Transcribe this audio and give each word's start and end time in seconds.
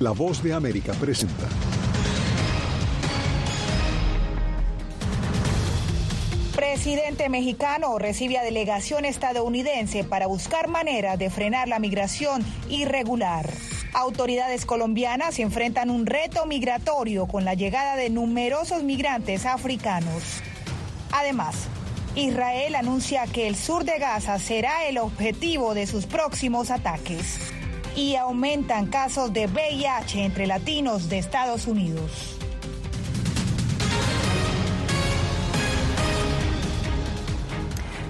La 0.00 0.10
voz 0.10 0.42
de 0.42 0.52
América 0.52 0.92
presenta. 0.92 1.48
Presidente 6.54 7.30
mexicano 7.30 7.98
recibe 7.98 8.38
a 8.38 8.42
delegación 8.42 9.06
estadounidense 9.06 10.04
para 10.04 10.26
buscar 10.26 10.68
maneras 10.68 11.18
de 11.18 11.30
frenar 11.30 11.68
la 11.68 11.78
migración 11.78 12.44
irregular. 12.68 13.48
Autoridades 13.94 14.66
colombianas 14.66 15.38
enfrentan 15.38 15.88
un 15.88 16.04
reto 16.04 16.44
migratorio 16.44 17.26
con 17.26 17.46
la 17.46 17.54
llegada 17.54 17.96
de 17.96 18.10
numerosos 18.10 18.82
migrantes 18.82 19.46
africanos. 19.46 20.42
Además, 21.10 21.68
Israel 22.16 22.74
anuncia 22.76 23.26
que 23.26 23.46
el 23.46 23.56
sur 23.56 23.84
de 23.84 23.98
Gaza 23.98 24.38
será 24.38 24.86
el 24.86 24.96
objetivo 24.96 25.74
de 25.74 25.86
sus 25.86 26.06
próximos 26.06 26.70
ataques. 26.70 27.38
Y 27.94 28.16
aumentan 28.16 28.86
casos 28.86 29.34
de 29.34 29.46
VIH 29.46 30.24
entre 30.24 30.46
latinos 30.46 31.10
de 31.10 31.18
Estados 31.18 31.66
Unidos. 31.66 32.35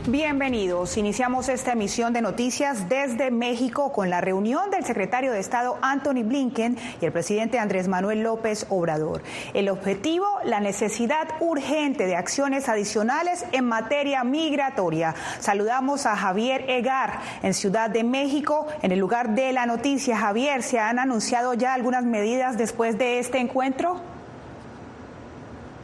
Bienvenidos. 0.09 0.96
Iniciamos 0.98 1.48
esta 1.48 1.73
emisión 1.73 2.12
de 2.12 2.20
noticias 2.20 2.88
desde 2.88 3.33
México 3.33 3.91
con 3.92 4.09
la 4.09 4.20
reunión 4.20 4.70
del 4.70 4.84
secretario 4.84 5.33
de 5.33 5.41
Estado 5.41 5.78
Anthony 5.83 6.23
Blinken 6.23 6.78
y 7.01 7.05
el 7.05 7.10
presidente 7.10 7.59
Andrés 7.59 7.88
Manuel 7.88 8.23
López 8.23 8.66
Obrador. 8.69 9.23
El 9.52 9.69
objetivo, 9.69 10.24
la 10.45 10.61
necesidad 10.61 11.27
urgente 11.41 12.06
de 12.06 12.14
acciones 12.14 12.69
adicionales 12.69 13.47
en 13.50 13.64
materia 13.64 14.23
migratoria. 14.23 15.16
Saludamos 15.41 16.06
a 16.06 16.14
Javier 16.14 16.70
Egar 16.70 17.19
en 17.42 17.52
Ciudad 17.52 17.91
de 17.91 18.05
México. 18.05 18.69
En 18.83 18.92
el 18.92 19.00
lugar 19.00 19.34
de 19.34 19.52
la 19.52 19.66
noticia, 19.66 20.16
Javier, 20.16 20.62
¿se 20.62 20.78
han 20.78 21.00
anunciado 21.00 21.55
ya 21.55 21.75
algunas 21.75 22.05
medidas 22.05 22.56
después 22.56 22.97
de 22.97 23.19
este 23.19 23.39
encuentro? 23.39 24.16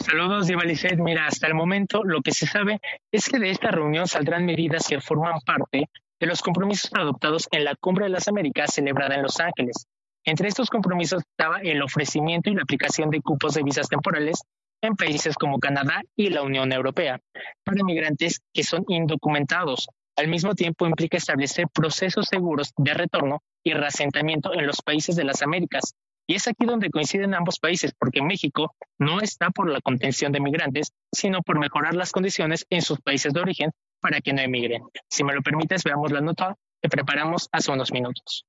Saludos, 0.03 0.48
Divalicet. 0.48 0.98
Mira, 0.98 1.27
hasta 1.28 1.47
el 1.47 1.55
momento 1.55 2.03
lo 2.03 2.22
que 2.22 2.33
se 2.33 2.47
sabe 2.47 2.81
es 3.12 3.28
que 3.28 3.39
de 3.39 3.50
esta 3.50 3.70
reunión 3.70 4.08
saldrán 4.08 4.45
medidas 4.45 4.89
que 4.89 5.00
forman 5.00 5.39
parte 5.47 5.89
de 6.19 6.27
los 6.27 6.42
compromisos 6.42 6.91
adoptados 6.92 7.47
en 7.53 7.64
la 7.64 7.77
Cumbre 7.77 8.06
de 8.06 8.11
las 8.11 8.27
Américas 8.27 8.75
celebrada 8.75 9.14
en 9.14 9.23
Los 9.23 9.39
Ángeles. 9.39 9.86
Entre 10.25 10.48
estos 10.48 10.70
compromisos 10.70 11.23
estaba 11.23 11.58
el 11.58 11.83
ofrecimiento 11.83 12.50
y 12.50 12.55
la 12.55 12.62
aplicación 12.62 13.11
de 13.11 13.20
cupos 13.20 13.55
de 13.55 13.62
visas 13.62 13.89
temporales 13.89 14.42
en 14.83 14.97
países 14.97 15.36
como 15.36 15.61
Canadá 15.61 16.03
y 16.17 16.30
la 16.30 16.42
Unión 16.42 16.73
Europea 16.73 17.20
para 17.64 17.80
inmigrantes 17.80 18.41
que 18.53 18.64
son 18.64 18.84
indocumentados. 18.89 19.89
Al 20.17 20.27
mismo 20.27 20.55
tiempo 20.55 20.86
implica 20.86 21.17
establecer 21.17 21.69
procesos 21.73 22.27
seguros 22.27 22.73
de 22.77 22.92
retorno 22.92 23.42
y 23.64 23.73
reasentamiento 23.73 24.53
en 24.53 24.67
los 24.67 24.83
países 24.83 25.14
de 25.14 25.25
las 25.25 25.42
Américas, 25.42 25.95
y 26.26 26.34
es 26.34 26.46
aquí 26.46 26.64
donde 26.66 26.90
coinciden 26.90 27.34
ambos 27.34 27.58
países, 27.58 27.92
porque 27.98 28.22
México 28.22 28.74
no 28.98 29.20
está 29.20 29.50
por 29.50 29.70
la 29.70 29.80
contención 29.80 30.32
de 30.32 30.40
migrantes, 30.40 30.92
sino 31.12 31.42
por 31.42 31.58
mejorar 31.58 31.94
las 31.94 32.12
condiciones 32.12 32.66
en 32.70 32.82
sus 32.82 33.00
países 33.00 33.32
de 33.32 33.40
origen 33.40 33.70
para 34.00 34.20
que 34.20 34.32
no 34.32 34.40
emigren. 34.40 34.82
Si 35.08 35.24
me 35.24 35.34
lo 35.34 35.42
permites, 35.42 35.84
veamos 35.84 36.12
la 36.12 36.20
nota 36.20 36.56
que 36.80 36.88
preparamos 36.88 37.48
hace 37.52 37.70
unos 37.70 37.92
minutos. 37.92 38.44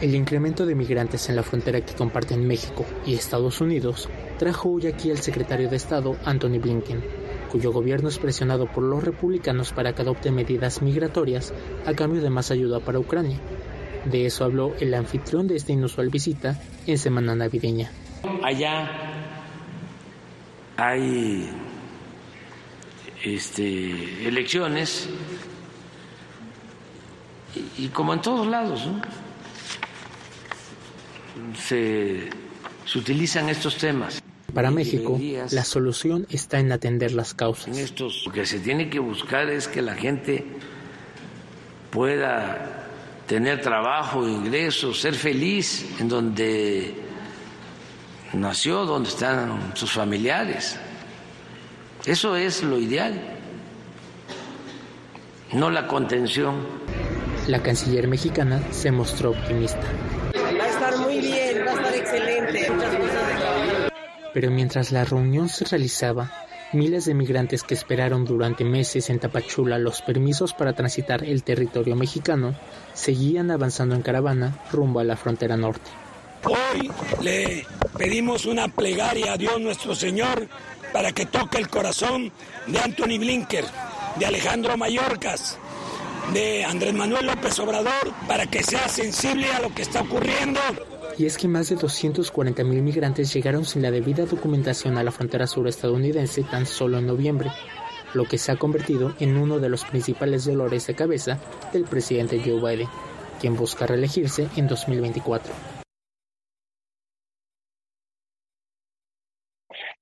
El 0.00 0.14
incremento 0.14 0.66
de 0.66 0.74
migrantes 0.74 1.28
en 1.28 1.36
la 1.36 1.42
frontera 1.42 1.80
que 1.80 1.94
comparten 1.94 2.46
México 2.46 2.84
y 3.06 3.14
Estados 3.14 3.60
Unidos 3.60 4.08
trajo 4.38 4.70
hoy 4.70 4.88
aquí 4.88 5.10
al 5.10 5.18
secretario 5.18 5.68
de 5.70 5.76
Estado, 5.76 6.16
Anthony 6.24 6.58
Blinken, 6.60 7.02
cuyo 7.50 7.72
gobierno 7.72 8.08
es 8.08 8.18
presionado 8.18 8.66
por 8.70 8.82
los 8.82 9.02
republicanos 9.02 9.72
para 9.72 9.94
que 9.94 10.02
adopte 10.02 10.30
medidas 10.30 10.82
migratorias 10.82 11.54
a 11.86 11.94
cambio 11.94 12.20
de 12.20 12.28
más 12.28 12.50
ayuda 12.50 12.80
para 12.80 12.98
Ucrania, 12.98 13.38
de 14.04 14.26
eso 14.26 14.44
habló 14.44 14.74
el 14.80 14.94
anfitrión 14.94 15.46
de 15.46 15.56
esta 15.56 15.72
inusual 15.72 16.08
visita 16.08 16.60
en 16.86 16.98
semana 16.98 17.34
navideña. 17.34 17.90
Allá 18.42 18.90
hay 20.76 21.48
este, 23.22 24.28
elecciones 24.28 25.08
y, 27.78 27.88
como 27.88 28.14
en 28.14 28.20
todos 28.20 28.46
lados 28.46 28.88
se, 31.56 32.28
se 32.84 32.98
utilizan 32.98 33.48
estos 33.48 33.76
temas. 33.76 34.20
Para 34.52 34.70
México, 34.70 35.18
la 35.50 35.64
solución 35.64 36.26
está 36.30 36.60
en 36.60 36.70
atender 36.70 37.12
las 37.12 37.34
causas. 37.34 37.76
lo 37.98 38.32
que 38.32 38.46
se 38.46 38.60
tiene 38.60 38.88
que 38.88 39.00
buscar 39.00 39.50
es 39.50 39.66
que 39.66 39.82
la 39.82 39.94
gente 39.94 40.44
pueda 41.90 42.83
tener 43.26 43.60
trabajo, 43.60 44.28
ingresos, 44.28 45.00
ser 45.00 45.14
feliz 45.14 45.86
en 46.00 46.08
donde 46.08 46.94
nació, 48.32 48.84
donde 48.84 49.08
están 49.08 49.72
sus 49.74 49.92
familiares. 49.92 50.78
Eso 52.04 52.36
es 52.36 52.62
lo 52.62 52.78
ideal, 52.78 53.20
no 55.52 55.70
la 55.70 55.86
contención. 55.86 56.84
La 57.46 57.62
canciller 57.62 58.08
mexicana 58.08 58.62
se 58.70 58.90
mostró 58.90 59.30
optimista. 59.30 59.82
Va 60.34 60.64
a 60.64 60.68
estar 60.68 60.96
muy 60.98 61.18
bien, 61.20 61.62
va 61.66 61.72
a 61.72 61.74
estar 61.74 61.94
excelente. 61.94 62.72
Pero 64.32 64.50
mientras 64.50 64.92
la 64.92 65.04
reunión 65.04 65.48
se 65.48 65.64
realizaba, 65.66 66.43
Miles 66.72 67.04
de 67.04 67.14
migrantes 67.14 67.62
que 67.62 67.74
esperaron 67.74 68.24
durante 68.24 68.64
meses 68.64 69.08
en 69.10 69.20
Tapachula 69.20 69.78
los 69.78 70.02
permisos 70.02 70.54
para 70.54 70.72
transitar 70.72 71.22
el 71.24 71.44
territorio 71.44 71.94
mexicano 71.94 72.54
seguían 72.94 73.50
avanzando 73.50 73.94
en 73.94 74.02
caravana 74.02 74.58
rumbo 74.72 74.98
a 75.00 75.04
la 75.04 75.16
frontera 75.16 75.56
norte. 75.56 75.90
Hoy 76.44 76.90
le 77.22 77.64
pedimos 77.96 78.44
una 78.44 78.68
plegaria 78.68 79.32
a 79.32 79.36
Dios 79.36 79.60
nuestro 79.60 79.94
Señor 79.94 80.48
para 80.92 81.12
que 81.12 81.26
toque 81.26 81.58
el 81.58 81.68
corazón 81.68 82.32
de 82.66 82.78
Anthony 82.78 83.18
Blinker, 83.18 83.64
de 84.16 84.26
Alejandro 84.26 84.76
Mayorkas, 84.76 85.58
de 86.32 86.64
Andrés 86.64 86.94
Manuel 86.94 87.26
López 87.26 87.58
Obrador, 87.60 88.12
para 88.26 88.46
que 88.46 88.62
sea 88.62 88.88
sensible 88.88 89.52
a 89.52 89.60
lo 89.60 89.74
que 89.74 89.82
está 89.82 90.02
ocurriendo 90.02 90.60
y 91.16 91.26
es 91.26 91.38
que 91.38 91.48
más 91.48 91.68
de 91.68 91.76
240.000 91.76 92.64
migrantes 92.82 93.32
llegaron 93.32 93.64
sin 93.64 93.82
la 93.82 93.90
debida 93.90 94.24
documentación 94.24 94.98
a 94.98 95.02
la 95.02 95.12
frontera 95.12 95.46
sur 95.46 95.68
estadounidense 95.68 96.42
tan 96.42 96.66
solo 96.66 96.98
en 96.98 97.06
noviembre, 97.06 97.50
lo 98.14 98.24
que 98.24 98.38
se 98.38 98.52
ha 98.52 98.56
convertido 98.56 99.14
en 99.20 99.36
uno 99.36 99.58
de 99.58 99.68
los 99.68 99.84
principales 99.84 100.44
dolores 100.44 100.86
de 100.86 100.94
cabeza 100.94 101.38
del 101.72 101.84
presidente 101.84 102.40
Joe 102.44 102.60
Biden, 102.60 102.88
quien 103.40 103.56
busca 103.56 103.86
reelegirse 103.86 104.48
en 104.56 104.66
2024. 104.66 105.52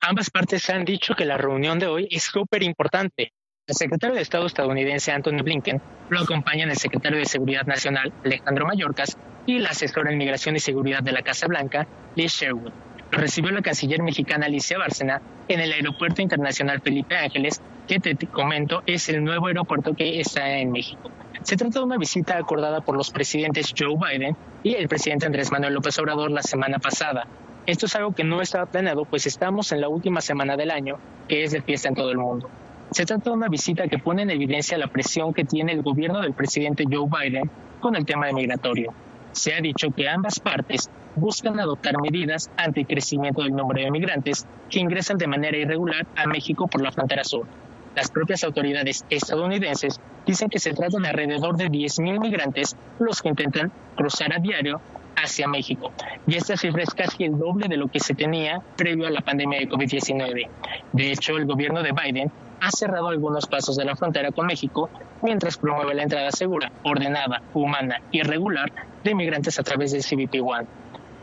Ambas 0.00 0.30
partes 0.30 0.68
han 0.68 0.84
dicho 0.84 1.14
que 1.14 1.24
la 1.24 1.36
reunión 1.36 1.78
de 1.78 1.86
hoy 1.86 2.08
es 2.10 2.24
súper 2.24 2.62
importante. 2.62 3.32
El 3.68 3.76
secretario 3.76 4.16
de 4.16 4.22
Estado 4.22 4.46
estadounidense 4.46 5.12
Anthony 5.12 5.42
Blinken 5.44 5.80
lo 6.10 6.20
acompaña 6.20 6.64
el 6.64 6.76
secretario 6.76 7.18
de 7.18 7.24
Seguridad 7.24 7.64
Nacional 7.66 8.12
Alejandro 8.24 8.66
Mayorkas 8.66 9.16
y 9.46 9.58
la 9.58 9.70
asesora 9.70 10.10
en 10.10 10.18
Migración 10.18 10.56
y 10.56 10.60
Seguridad 10.60 11.02
de 11.02 11.12
la 11.12 11.22
Casa 11.22 11.46
Blanca, 11.46 11.86
Liz 12.14 12.32
Sherwood. 12.32 12.72
recibió 13.10 13.50
la 13.50 13.60
canciller 13.60 14.02
mexicana 14.02 14.46
Alicia 14.46 14.78
Bárcena 14.78 15.20
en 15.48 15.60
el 15.60 15.72
Aeropuerto 15.72 16.22
Internacional 16.22 16.80
Felipe 16.80 17.16
Ángeles, 17.16 17.60
que 17.86 17.98
te 17.98 18.14
comento 18.26 18.82
es 18.86 19.08
el 19.08 19.22
nuevo 19.22 19.48
aeropuerto 19.48 19.94
que 19.94 20.20
está 20.20 20.58
en 20.58 20.70
México. 20.70 21.10
Se 21.42 21.56
trata 21.56 21.80
de 21.80 21.84
una 21.84 21.98
visita 21.98 22.38
acordada 22.38 22.80
por 22.80 22.96
los 22.96 23.10
presidentes 23.10 23.74
Joe 23.76 23.96
Biden 23.96 24.36
y 24.62 24.74
el 24.74 24.88
presidente 24.88 25.26
Andrés 25.26 25.50
Manuel 25.50 25.74
López 25.74 25.98
Obrador 25.98 26.30
la 26.30 26.42
semana 26.42 26.78
pasada. 26.78 27.26
Esto 27.66 27.86
es 27.86 27.96
algo 27.96 28.14
que 28.14 28.24
no 28.24 28.40
estaba 28.40 28.66
planeado, 28.66 29.04
pues 29.04 29.26
estamos 29.26 29.72
en 29.72 29.80
la 29.80 29.88
última 29.88 30.20
semana 30.20 30.56
del 30.56 30.70
año, 30.70 30.98
que 31.28 31.44
es 31.44 31.50
de 31.50 31.60
fiesta 31.60 31.88
en 31.88 31.96
todo 31.96 32.10
el 32.12 32.18
mundo. 32.18 32.48
Se 32.92 33.04
trata 33.04 33.30
de 33.30 33.36
una 33.36 33.48
visita 33.48 33.88
que 33.88 33.98
pone 33.98 34.22
en 34.22 34.30
evidencia 34.30 34.78
la 34.78 34.86
presión 34.86 35.34
que 35.34 35.44
tiene 35.44 35.72
el 35.72 35.82
gobierno 35.82 36.20
del 36.20 36.32
presidente 36.32 36.84
Joe 36.90 37.08
Biden 37.08 37.50
con 37.80 37.96
el 37.96 38.06
tema 38.06 38.26
de 38.26 38.34
migratorio 38.34 38.94
se 39.32 39.54
ha 39.54 39.60
dicho 39.60 39.88
que 39.90 40.08
ambas 40.08 40.40
partes 40.40 40.90
buscan 41.16 41.58
adoptar 41.60 42.00
medidas 42.00 42.50
ante 42.56 42.80
el 42.80 42.86
crecimiento 42.86 43.42
del 43.42 43.52
número 43.52 43.82
de 43.82 43.90
migrantes 43.90 44.46
que 44.70 44.80
ingresan 44.80 45.18
de 45.18 45.26
manera 45.26 45.56
irregular 45.56 46.06
a 46.16 46.26
México 46.26 46.66
por 46.66 46.82
la 46.82 46.92
frontera 46.92 47.24
sur. 47.24 47.46
Las 47.94 48.10
propias 48.10 48.42
autoridades 48.44 49.04
estadounidenses 49.10 50.00
dicen 50.24 50.48
que 50.48 50.58
se 50.58 50.72
trata 50.72 50.98
de 50.98 51.08
alrededor 51.08 51.56
de 51.56 51.66
10.000 51.66 52.20
migrantes 52.20 52.76
los 52.98 53.20
que 53.20 53.28
intentan 53.28 53.70
cruzar 53.96 54.32
a 54.32 54.38
diario 54.38 54.80
hacia 55.16 55.48
México. 55.48 55.92
Y 56.26 56.36
esta 56.36 56.56
cifra 56.56 56.82
es 56.82 56.90
casi 56.90 57.24
el 57.24 57.38
doble 57.38 57.68
de 57.68 57.76
lo 57.76 57.88
que 57.88 58.00
se 58.00 58.14
tenía 58.14 58.60
previo 58.76 59.06
a 59.06 59.10
la 59.10 59.20
pandemia 59.20 59.60
de 59.60 59.68
COVID-19. 59.68 60.48
De 60.92 61.12
hecho, 61.12 61.36
el 61.36 61.46
gobierno 61.46 61.82
de 61.82 61.92
Biden 61.92 62.30
ha 62.60 62.70
cerrado 62.70 63.08
algunos 63.08 63.46
pasos 63.46 63.76
de 63.76 63.84
la 63.84 63.96
frontera 63.96 64.30
con 64.30 64.46
México 64.46 64.88
mientras 65.20 65.56
promueve 65.56 65.94
la 65.94 66.04
entrada 66.04 66.30
segura, 66.30 66.70
ordenada, 66.84 67.42
humana 67.54 68.00
y 68.12 68.22
regular 68.22 68.72
de 69.02 69.14
migrantes 69.14 69.58
a 69.58 69.64
través 69.64 69.92
del 69.92 70.02
CBP 70.02 70.40
One. 70.42 70.66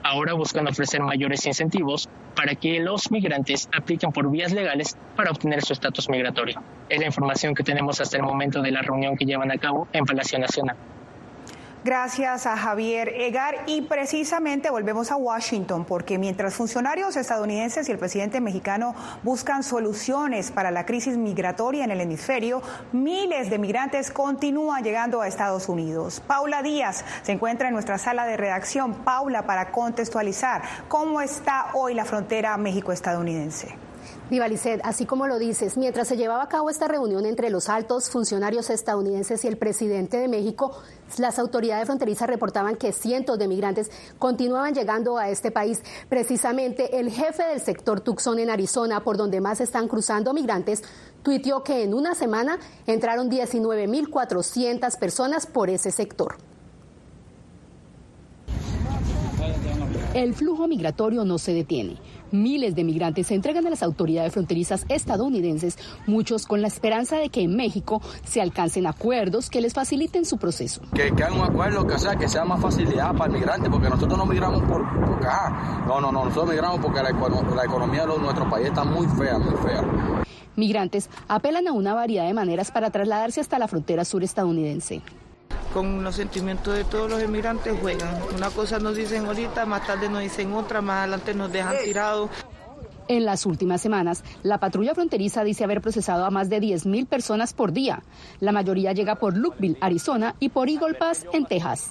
ahora 0.03 0.33
buscan 0.33 0.68
ofrecer 0.68 1.01
mayores 1.01 1.45
incentivos 1.45 2.09
para 2.36 2.56
que 2.56 2.80
los 2.80 3.12
migrantes 3.12 3.69
apliquen 3.75 4.12
por 4.12 4.30
vías 4.30 4.53
legales 4.53 4.97
para 5.15 5.31
obtener 5.31 5.62
su 5.62 5.74
estatus 5.74 6.09
migratorio. 6.09 6.62
Es 6.88 7.00
la 7.00 7.06
información 7.06 7.53
que 7.53 7.63
tenemos 7.63 8.00
hasta 8.00 8.18
el 8.18 8.24
momento 8.24 8.62
de 8.62 8.71
la 8.71 8.81
reunión 8.81 9.18
que 9.18 9.25
llevan 9.25 9.51
a 9.51 9.57
cabo 9.57 9.88
en 9.94 10.06
Palacio 10.06 10.39
Nacional. 10.39 10.77
Gracias 11.89 12.45
a 12.45 12.56
Javier 12.56 13.09
Egar 13.15 13.63
y 13.65 13.81
precisamente 13.81 14.69
volvemos 14.69 15.09
a 15.09 15.15
Washington 15.15 15.86
porque 15.86 16.19
mientras 16.19 16.53
funcionarios 16.53 17.15
estadounidenses 17.15 17.89
y 17.89 17.91
el 17.91 17.97
presidente 17.97 18.41
mexicano 18.41 18.94
buscan 19.24 19.63
soluciones 19.63 20.51
para 20.51 20.69
la 20.69 20.86
crisis 20.86 21.18
migratoria 21.18 21.83
en 21.83 21.89
el 21.89 22.00
hemisferio, 22.01 22.62
miles 22.91 23.50
de 23.50 23.57
migrantes 23.57 24.12
continúan 24.12 24.83
llegando 24.83 25.21
a 25.21 25.27
Estados 25.27 25.68
Unidos. 25.68 26.19
Paula 26.19 26.62
Díaz 26.62 27.03
se 27.24 27.31
encuentra 27.31 27.69
en 27.69 27.74
nuestra 27.74 27.97
sala 27.97 28.27
de 28.27 28.38
redacción. 28.38 28.94
Paula, 28.94 29.47
para 29.47 29.71
contextualizar, 29.71 30.62
¿cómo 30.89 31.21
está 31.21 31.71
hoy 31.74 31.95
la 31.95 32.06
frontera 32.06 32.56
México-estadounidense? 32.57 33.88
Vivalicet, 34.30 34.80
así 34.84 35.08
como 35.08 35.26
lo 35.26 35.40
dices, 35.40 35.76
mientras 35.76 36.08
se 36.08 36.16
llevaba 36.16 36.44
a 36.44 36.50
cabo 36.50 36.70
esta 36.70 36.88
reunión 36.88 37.26
entre 37.26 37.50
los 37.50 37.68
altos 37.68 38.12
funcionarios 38.12 38.70
estadounidenses 38.70 39.44
y 39.44 39.48
el 39.48 39.58
presidente 39.58 40.18
de 40.18 40.28
México, 40.28 40.78
las 41.18 41.40
autoridades 41.40 41.88
fronterizas 41.88 42.30
reportaban 42.30 42.76
que 42.76 42.92
cientos 42.92 43.40
de 43.40 43.48
migrantes 43.48 43.90
continuaban 44.20 44.76
llegando 44.76 45.18
a 45.18 45.30
este 45.30 45.50
país. 45.50 45.81
Precisamente 46.10 47.00
el 47.00 47.10
jefe 47.10 47.44
del 47.44 47.60
sector 47.60 48.02
Tucson 48.02 48.38
en 48.38 48.52
Arizona, 48.52 49.04
por 49.04 49.18
donde 49.18 49.42
más 49.42 49.62
están 49.62 49.88
cruzando 49.88 50.32
migrantes, 50.32 50.84
tuiteó 51.24 51.64
que 51.64 51.84
en 51.84 51.96
una 51.96 52.14
semana 52.14 52.60
entraron 52.86 53.32
19.400 53.32 55.00
personas 55.00 55.48
por 55.48 55.72
ese 55.72 55.90
sector. 55.90 56.38
El 60.14 60.34
flujo 60.34 60.68
migratorio 60.68 61.24
no 61.24 61.38
se 61.38 61.54
detiene. 61.54 61.98
Miles 62.31 62.76
de 62.76 62.84
migrantes 62.84 63.28
se 63.28 63.36
entregan 63.36 63.66
a 63.68 63.70
las 63.70 63.84
autoridades 63.84 64.34
fronterizas 64.34 64.86
estadounidenses, 64.90 65.78
muchos 66.08 66.46
con 66.46 66.62
la 66.62 66.68
esperanza 66.68 67.18
de 67.18 67.30
que 67.30 67.42
en 67.42 67.56
México 67.56 68.02
se 68.24 68.42
alcancen 68.42 68.88
acuerdos 68.88 69.50
que 69.50 69.62
les 69.62 69.74
faciliten 69.74 70.26
su 70.26 70.38
proceso. 70.38 70.81
Que, 70.94 71.12
que 71.14 71.24
un 71.24 71.42
acuerdo 71.42 71.86
que 71.88 71.98
sea, 71.98 72.16
que 72.16 72.28
sea 72.28 72.46
más 72.46 72.62
facilidad 72.62 73.14
para 73.14 73.26
el 73.26 73.40
migrante, 73.40 73.70
porque 73.70 73.90
nosotros 73.90 74.18
no 74.18 74.26
migramos 74.26 74.62
por, 74.64 74.88
por 75.06 75.20
No, 75.88 76.02
no, 76.02 76.12
no, 76.12 76.26
nosotros 76.26 76.50
migramos 76.50 76.80
porque 76.80 77.02
la, 77.02 77.12
la 77.12 77.66
economía 77.66 78.06
de 78.06 78.20
nuestro 78.20 78.50
país 78.50 78.68
está 78.68 78.84
muy 78.84 79.08
fea, 79.08 79.38
muy 79.38 79.56
fea. 79.58 79.84
Migrantes 80.56 81.10
apelan 81.28 81.68
a 81.68 81.72
una 81.72 81.94
variedad 81.94 82.25
de 82.25 82.34
maneras 82.34 82.72
para 82.72 82.90
trasladarse 82.90 83.40
hasta 83.40 83.60
la 83.60 83.68
frontera 83.68 84.04
sur 84.04 84.24
estadounidense 84.24 85.02
con 85.74 86.04
los 86.04 86.16
sentimientos 86.16 86.75
de 86.75 86.83
todos 86.83 87.10
los 87.10 87.21
emigrantes 87.21 87.77
juegan. 87.80 88.19
Una 88.36 88.50
cosa 88.50 88.80
nos 88.80 88.95
dicen 88.95 89.25
ahorita, 89.25 89.66
más 89.66 89.86
tarde 89.86 90.10
nos 90.10 90.21
dicen 90.21 90.54
otra, 90.54 90.81
más 90.81 91.00
adelante 91.00 91.33
nos 91.33 91.51
dejan 91.51 91.75
tirados. 91.83 92.30
En 93.07 93.25
las 93.25 93.48
últimas 93.48 93.81
semanas, 93.81 94.24
la 94.44 94.60
patrulla 94.60 94.94
fronteriza 94.94 95.44
dice 95.44 95.63
haber 95.63 95.81
procesado 95.81 96.25
a 96.25 96.30
más 96.30 96.48
de 96.48 96.62
10.000 96.62 97.07
personas 97.07 97.54
por 97.54 97.74
día. 97.74 98.04
La 98.39 98.51
mayoría 98.51 98.94
llega 98.94 99.16
por 99.16 99.36
Lukeville, 99.36 99.77
Arizona, 99.81 100.36
y 100.39 100.50
por 100.50 100.69
Eagle 100.69 100.94
Pass, 100.94 101.25
en 101.33 101.45
Texas. 101.45 101.89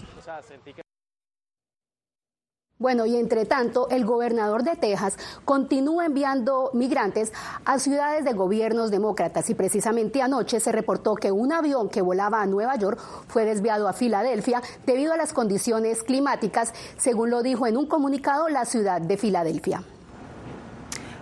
Bueno, 2.80 3.06
y 3.06 3.16
entre 3.16 3.44
tanto, 3.44 3.88
el 3.90 4.04
gobernador 4.04 4.62
de 4.62 4.76
Texas 4.76 5.16
continúa 5.44 6.06
enviando 6.06 6.70
migrantes 6.74 7.32
a 7.64 7.80
ciudades 7.80 8.24
de 8.24 8.34
gobiernos 8.34 8.92
demócratas 8.92 9.50
y 9.50 9.54
precisamente 9.56 10.22
anoche 10.22 10.60
se 10.60 10.70
reportó 10.70 11.16
que 11.16 11.32
un 11.32 11.52
avión 11.52 11.88
que 11.88 12.02
volaba 12.02 12.40
a 12.40 12.46
Nueva 12.46 12.76
York 12.76 13.00
fue 13.26 13.44
desviado 13.44 13.88
a 13.88 13.94
Filadelfia 13.94 14.62
debido 14.86 15.12
a 15.12 15.16
las 15.16 15.32
condiciones 15.32 16.04
climáticas, 16.04 16.72
según 16.96 17.30
lo 17.30 17.42
dijo 17.42 17.66
en 17.66 17.76
un 17.76 17.86
comunicado 17.86 18.48
la 18.48 18.64
ciudad 18.64 19.00
de 19.00 19.16
Filadelfia. 19.16 19.82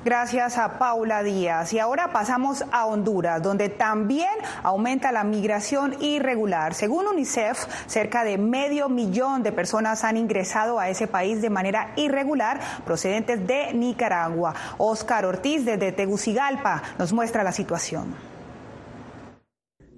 Gracias 0.06 0.56
a 0.56 0.79
Paula 0.79 1.25
Díaz. 1.25 1.73
Y 1.73 1.81
ahora 1.81 2.12
pasamos 2.12 2.64
a 2.70 2.87
Honduras, 2.87 3.43
donde 3.43 3.69
también 3.69 4.31
aumenta 4.62 5.11
la 5.11 5.25
migración 5.25 6.00
irregular. 6.00 6.75
Según 6.75 7.08
UNICEF, 7.08 7.67
cerca 7.88 8.23
de 8.23 8.38
medio 8.38 8.88
millón 8.88 9.43
de 9.43 9.50
personas 9.50 10.05
han 10.05 10.17
ingresado 10.17 10.79
a 10.79 10.88
ese 10.88 11.08
país 11.08 11.43
de 11.43 11.50
manera 11.50 11.91
irregular 11.97 12.61
procedentes 12.85 13.49
de 13.49 13.73
Nicaragua. 13.75 14.55
Oscar 14.79 15.26
Ortiz 15.26 15.64
desde 15.64 15.91
Tegucigalpa 15.91 16.85
nos 17.00 17.12
muestra 17.12 17.43
la 17.43 17.50
situación. 17.50 18.36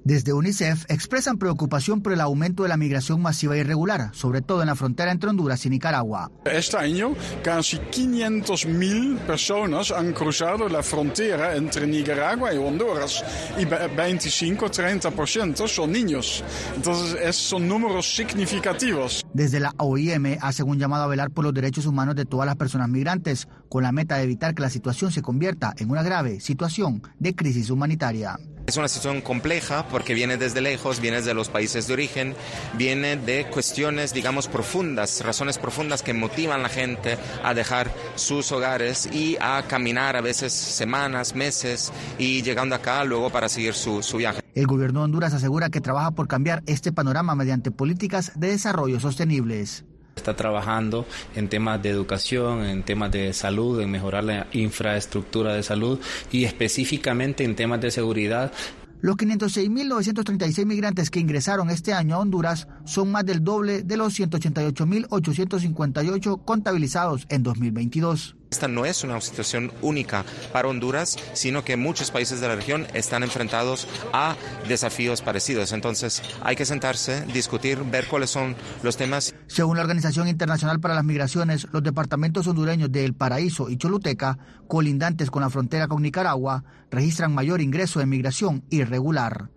Desde 0.08 0.32
UNICEF 0.32 0.87
expresan 0.88 1.37
preocupación 1.37 2.00
por 2.00 2.14
el 2.14 2.22
aumento 2.22 2.62
de 2.62 2.70
la 2.70 2.78
migración 2.78 3.20
masiva 3.20 3.56
e 3.56 3.58
irregular, 3.58 4.08
sobre 4.14 4.40
todo 4.40 4.62
en 4.62 4.69
la 4.69 4.75
frontera 4.75 5.12
entre 5.12 5.28
Honduras 5.28 5.66
y 5.66 5.69
Nicaragua. 5.69 6.31
Este 6.46 6.78
año, 6.78 7.14
casi 7.44 7.76
500.000 7.76 9.19
personas 9.26 9.90
han 9.90 10.14
cruzado 10.14 10.66
la 10.66 10.82
frontera 10.82 11.56
entre 11.56 11.87
Nicaragua 11.87 12.55
y 12.55 12.56
Honduras 12.56 13.22
y 13.58 13.66
25-30% 13.66 15.69
son 15.69 15.93
niños. 15.93 16.43
Entonces, 16.75 17.37
son 17.37 17.69
números 17.69 18.16
significativos. 18.16 19.26
Desde 19.34 19.61
la 19.61 19.75
OIM 19.76 20.38
hacen 20.40 20.70
un 20.70 20.78
llamado 20.78 21.04
a 21.04 21.08
velar 21.08 21.32
por 21.32 21.44
los 21.44 21.52
derechos 21.52 21.84
humanos 21.84 22.16
de 22.16 22.25
todas 22.25 22.46
las 22.46 22.56
personas 22.56 22.88
migrantes, 22.88 23.46
con 23.69 23.82
la 23.82 23.93
meta 23.93 24.16
de 24.16 24.22
evitar 24.22 24.54
que 24.54 24.62
la 24.62 24.70
situación 24.70 25.12
se 25.12 25.20
convierta 25.20 25.75
en 25.76 25.90
una 25.90 26.02
grave 26.02 26.40
situación 26.40 27.02
de 27.19 27.34
crisis 27.34 27.69
humanitaria. 27.69 28.38
Es 28.69 28.76
una 28.76 28.87
situación 28.87 29.23
compleja 29.23 29.88
porque 29.88 30.12
viene 30.12 30.37
desde 30.37 30.61
lejos, 30.61 31.00
viene 31.00 31.23
de 31.23 31.32
los 31.32 31.49
países 31.49 31.87
de 31.87 31.94
origen, 31.94 32.37
viene 32.75 33.17
de 33.17 33.47
cuestiones, 33.47 34.12
digamos, 34.12 34.47
profundas, 34.47 35.25
razones 35.25 35.56
profundas 35.56 36.03
que 36.03 36.12
motivan 36.12 36.61
a 36.61 36.65
la 36.65 36.69
gente 36.69 37.17
a 37.43 37.55
dejar 37.55 37.91
sus 38.17 38.53
hogares 38.53 39.09
y 39.11 39.38
a 39.41 39.62
caminar 39.67 40.17
a 40.17 40.20
veces 40.20 40.53
semanas, 40.53 41.35
meses 41.35 41.94
y 42.19 42.43
llegando 42.43 42.75
acá 42.75 43.05
luego 43.05 43.31
para 43.31 43.49
seguir 43.49 43.73
su, 43.73 44.03
su 44.03 44.19
viaje. 44.19 44.43
El 44.55 44.67
gobierno 44.67 45.00
de 45.00 45.05
Honduras 45.06 45.32
asegura 45.32 45.71
que 45.71 45.81
trabaja 45.81 46.11
por 46.11 46.29
cambiar 46.29 46.62
este 46.67 46.93
panorama 46.93 47.35
mediante 47.35 47.71
políticas 47.71 48.32
de 48.38 48.49
desarrollo 48.49 49.00
sostenibles. 49.00 49.87
Está 50.19 50.37
trabajando 50.37 51.06
en 51.35 51.49
temas 51.49 51.82
de 51.82 51.88
educación, 51.88 52.65
en 52.65 52.82
temas 52.82 53.11
de 53.11 53.32
salud, 53.32 53.81
en 53.81 53.91
mejorar 53.91 54.25
la 54.25 54.47
infraestructura 54.53 55.55
de 55.55 55.62
salud 55.62 55.99
y 56.31 56.44
específicamente 56.44 57.44
en 57.44 57.56
temas 57.56 57.81
de 57.81 57.91
seguridad. 57.91 58.53
Los 59.00 59.17
506.936 59.17 60.67
migrantes 60.67 61.09
que 61.11 61.20
ingresaron 61.20 61.70
este 61.70 61.93
año 61.93 62.17
a 62.17 62.19
Honduras 62.19 62.67
son 62.85 63.12
más 63.12 63.25
del 63.25 63.44
doble 63.44 63.85
de 63.85 63.97
los 63.97 64.19
188.858 64.19 66.44
contabilizados 66.44 67.25
en 67.29 67.44
2022. 67.44 68.38
Esta 68.50 68.67
no 68.67 68.87
es 68.87 69.05
una 69.05 69.21
situación 69.21 69.73
única 69.83 70.25
para 70.53 70.69
Honduras, 70.69 71.17
sino 71.35 71.65
que 71.65 71.77
muchos 71.77 72.11
países 72.11 72.41
de 72.41 72.49
la 72.49 72.56
región 72.56 72.87
están 72.95 73.23
enfrentados 73.23 73.87
a 74.12 74.37
desafíos 74.67 75.21
parecidos. 75.21 75.73
Entonces 75.73 76.23
hay 76.43 76.56
que 76.56 76.65
sentarse, 76.65 77.27
discutir, 77.27 77.79
ver 77.90 78.07
cuáles 78.07 78.31
son 78.31 78.57
los 78.83 78.97
temas. 78.97 79.35
Según 79.49 79.76
la 79.76 79.83
Organización 79.83 80.28
Internacional 80.28 80.81
para 80.81 80.95
las 80.95 81.05
Migraciones, 81.05 81.67
los 81.73 81.83
departamentos 81.83 82.47
hondureños 82.47 82.90
de 82.90 83.05
El 83.05 83.14
Paraíso 83.14 83.69
y 83.69 83.76
Choluteca, 83.76 84.38
colindantes 84.67 85.31
con 85.31 85.43
la 85.43 85.50
frontera 85.50 85.87
con 85.87 86.02
Nicaragua, 86.02 86.64
registran 86.90 87.35
mayor 87.35 87.61
ingreso 87.61 88.00
de 88.00 88.07
migración 88.07 88.64
irregular. 88.71 89.50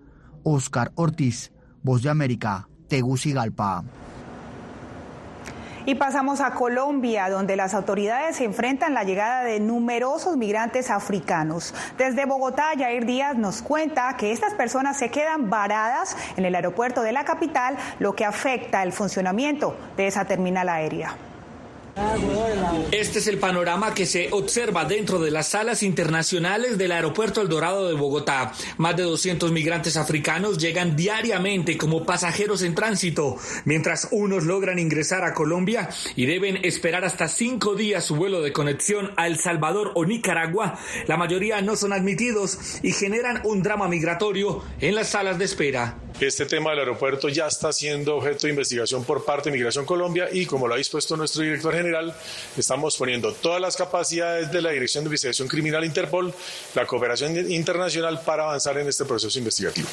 Oscar 0.43 0.91
Ortiz, 0.95 1.51
Voz 1.81 2.01
de 2.01 2.09
América, 2.09 2.67
Tegucigalpa. 2.89 3.85
Y 5.85 5.95
pasamos 5.95 6.41
a 6.41 6.51
Colombia, 6.51 7.29
donde 7.29 7.55
las 7.55 7.73
autoridades 7.73 8.35
se 8.35 8.43
enfrentan 8.43 8.93
la 8.93 9.03
llegada 9.03 9.43
de 9.43 9.59
numerosos 9.59 10.37
migrantes 10.37 10.89
africanos. 10.91 11.73
Desde 11.97 12.25
Bogotá, 12.25 12.71
Jair 12.77 13.05
Díaz 13.05 13.35
nos 13.35 13.61
cuenta 13.61 14.15
que 14.17 14.31
estas 14.31 14.53
personas 14.53 14.97
se 14.97 15.09
quedan 15.09 15.49
varadas 15.49 16.15
en 16.37 16.45
el 16.45 16.55
aeropuerto 16.55 17.01
de 17.01 17.13
la 17.13 17.25
capital, 17.25 17.77
lo 17.99 18.13
que 18.13 18.25
afecta 18.25 18.83
el 18.83 18.93
funcionamiento 18.93 19.75
de 19.97 20.07
esa 20.07 20.25
terminal 20.25 20.69
aérea. 20.69 21.15
Este 22.91 23.19
es 23.19 23.27
el 23.27 23.37
panorama 23.37 23.93
que 23.93 24.05
se 24.05 24.29
observa 24.31 24.85
dentro 24.85 25.19
de 25.19 25.31
las 25.31 25.49
salas 25.49 25.83
internacionales 25.83 26.77
del 26.77 26.91
Aeropuerto 26.91 27.41
El 27.41 27.49
Dorado 27.49 27.87
de 27.87 27.95
Bogotá. 27.95 28.53
Más 28.77 28.95
de 28.95 29.03
200 29.03 29.51
migrantes 29.51 29.97
africanos 29.97 30.57
llegan 30.57 30.95
diariamente 30.95 31.77
como 31.77 32.05
pasajeros 32.05 32.61
en 32.61 32.75
tránsito, 32.75 33.37
mientras 33.65 34.07
unos 34.11 34.45
logran 34.45 34.79
ingresar 34.79 35.23
a 35.23 35.33
Colombia 35.33 35.89
y 36.15 36.25
deben 36.25 36.63
esperar 36.63 37.03
hasta 37.03 37.27
cinco 37.27 37.75
días 37.75 38.05
su 38.05 38.15
vuelo 38.15 38.41
de 38.41 38.53
conexión 38.53 39.11
a 39.17 39.27
El 39.27 39.37
Salvador 39.39 39.91
o 39.95 40.05
Nicaragua. 40.05 40.79
La 41.07 41.17
mayoría 41.17 41.61
no 41.61 41.75
son 41.75 41.93
admitidos 41.93 42.79
y 42.83 42.91
generan 42.91 43.41
un 43.43 43.63
drama 43.63 43.87
migratorio 43.87 44.63
en 44.79 44.95
las 44.95 45.09
salas 45.09 45.37
de 45.37 45.45
espera. 45.45 45.97
Este 46.21 46.45
tema 46.45 46.69
del 46.69 46.81
aeropuerto 46.81 47.29
ya 47.29 47.47
está 47.47 47.73
siendo 47.73 48.17
objeto 48.17 48.45
de 48.45 48.51
investigación 48.51 49.03
por 49.03 49.25
parte 49.25 49.49
de 49.49 49.57
Migración 49.57 49.85
Colombia 49.85 50.29
y 50.31 50.45
como 50.45 50.67
lo 50.67 50.75
ha 50.75 50.77
dispuesto 50.77 51.17
nuestro 51.17 51.41
director 51.41 51.73
general, 51.73 52.15
estamos 52.55 52.95
poniendo 52.95 53.33
todas 53.33 53.59
las 53.59 53.75
capacidades 53.75 54.51
de 54.51 54.61
la 54.61 54.69
Dirección 54.69 55.03
de 55.03 55.07
Investigación 55.07 55.47
Criminal 55.47 55.83
Interpol, 55.83 56.31
la 56.75 56.85
cooperación 56.85 57.51
internacional 57.51 58.21
para 58.23 58.43
avanzar 58.43 58.77
en 58.77 58.87
este 58.87 59.03
proceso 59.03 59.35
investigativo. 59.39 59.87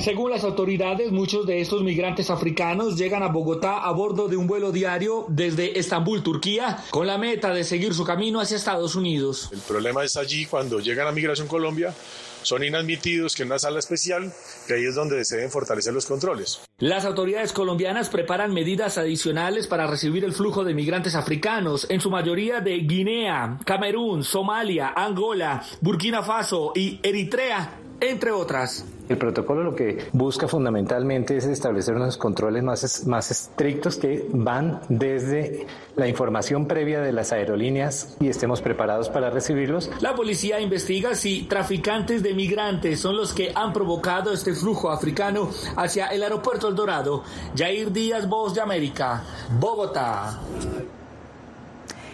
Según 0.00 0.30
las 0.30 0.44
autoridades, 0.44 1.10
muchos 1.10 1.46
de 1.46 1.62
estos 1.62 1.82
migrantes 1.82 2.28
africanos 2.28 2.98
llegan 2.98 3.22
a 3.22 3.28
Bogotá 3.28 3.78
a 3.78 3.92
bordo 3.92 4.28
de 4.28 4.36
un 4.36 4.46
vuelo 4.46 4.70
diario 4.70 5.24
desde 5.28 5.78
Estambul, 5.78 6.22
Turquía, 6.22 6.84
con 6.90 7.06
la 7.06 7.16
meta 7.16 7.54
de 7.54 7.64
seguir 7.64 7.94
su 7.94 8.04
camino 8.04 8.38
hacia 8.38 8.58
Estados 8.58 8.94
Unidos. 8.96 9.48
El 9.50 9.60
problema 9.60 10.04
es 10.04 10.18
allí 10.18 10.44
cuando 10.44 10.78
llegan 10.78 11.06
a 11.06 11.12
Migración 11.12 11.48
Colombia 11.48 11.94
son 12.42 12.64
inadmitidos 12.64 13.34
que 13.34 13.42
en 13.42 13.48
una 13.48 13.58
sala 13.58 13.78
especial, 13.78 14.32
que 14.66 14.74
ahí 14.74 14.84
es 14.84 14.94
donde 14.94 15.24
se 15.24 15.36
deben 15.36 15.50
fortalecer 15.50 15.92
los 15.92 16.06
controles. 16.06 16.60
Las 16.78 17.04
autoridades 17.04 17.52
colombianas 17.52 18.08
preparan 18.08 18.54
medidas 18.54 18.98
adicionales 18.98 19.66
para 19.66 19.86
recibir 19.86 20.24
el 20.24 20.32
flujo 20.32 20.64
de 20.64 20.74
migrantes 20.74 21.14
africanos, 21.14 21.86
en 21.90 22.00
su 22.00 22.10
mayoría 22.10 22.60
de 22.60 22.78
Guinea, 22.78 23.58
Camerún, 23.64 24.24
Somalia, 24.24 24.92
Angola, 24.96 25.62
Burkina 25.80 26.22
Faso 26.22 26.72
y 26.74 27.00
Eritrea, 27.02 27.80
entre 28.00 28.30
otras. 28.30 28.84
El 29.08 29.18
protocolo 29.18 29.64
lo 29.64 29.74
que 29.74 30.06
busca 30.12 30.46
fundamentalmente 30.46 31.36
es 31.36 31.44
establecer 31.44 31.96
unos 31.96 32.16
controles 32.16 32.62
más, 32.62 33.06
más 33.06 33.30
estrictos 33.30 33.96
que 33.96 34.26
van 34.32 34.80
desde 34.88 35.66
la 35.96 36.06
información 36.06 36.66
previa 36.66 37.00
de 37.00 37.12
las 37.12 37.32
aerolíneas 37.32 38.16
y 38.20 38.28
estemos 38.28 38.62
preparados 38.62 39.08
para 39.08 39.28
recibirlos. 39.30 39.90
La 40.00 40.14
policía 40.14 40.60
investiga 40.60 41.16
si 41.16 41.42
traficantes 41.42 42.22
de 42.22 42.34
migrantes 42.34 43.00
son 43.00 43.16
los 43.16 43.32
que 43.32 43.52
han 43.54 43.72
provocado 43.72 44.32
este 44.32 44.54
flujo 44.54 44.90
africano 44.90 45.50
hacia 45.76 46.06
el 46.06 46.22
aeropuerto 46.22 46.68
El 46.68 46.76
Dorado. 46.76 47.24
Jair 47.56 47.90
Díaz, 47.90 48.28
Voz 48.28 48.54
de 48.54 48.60
América, 48.60 49.24
Bogotá. 49.58 50.38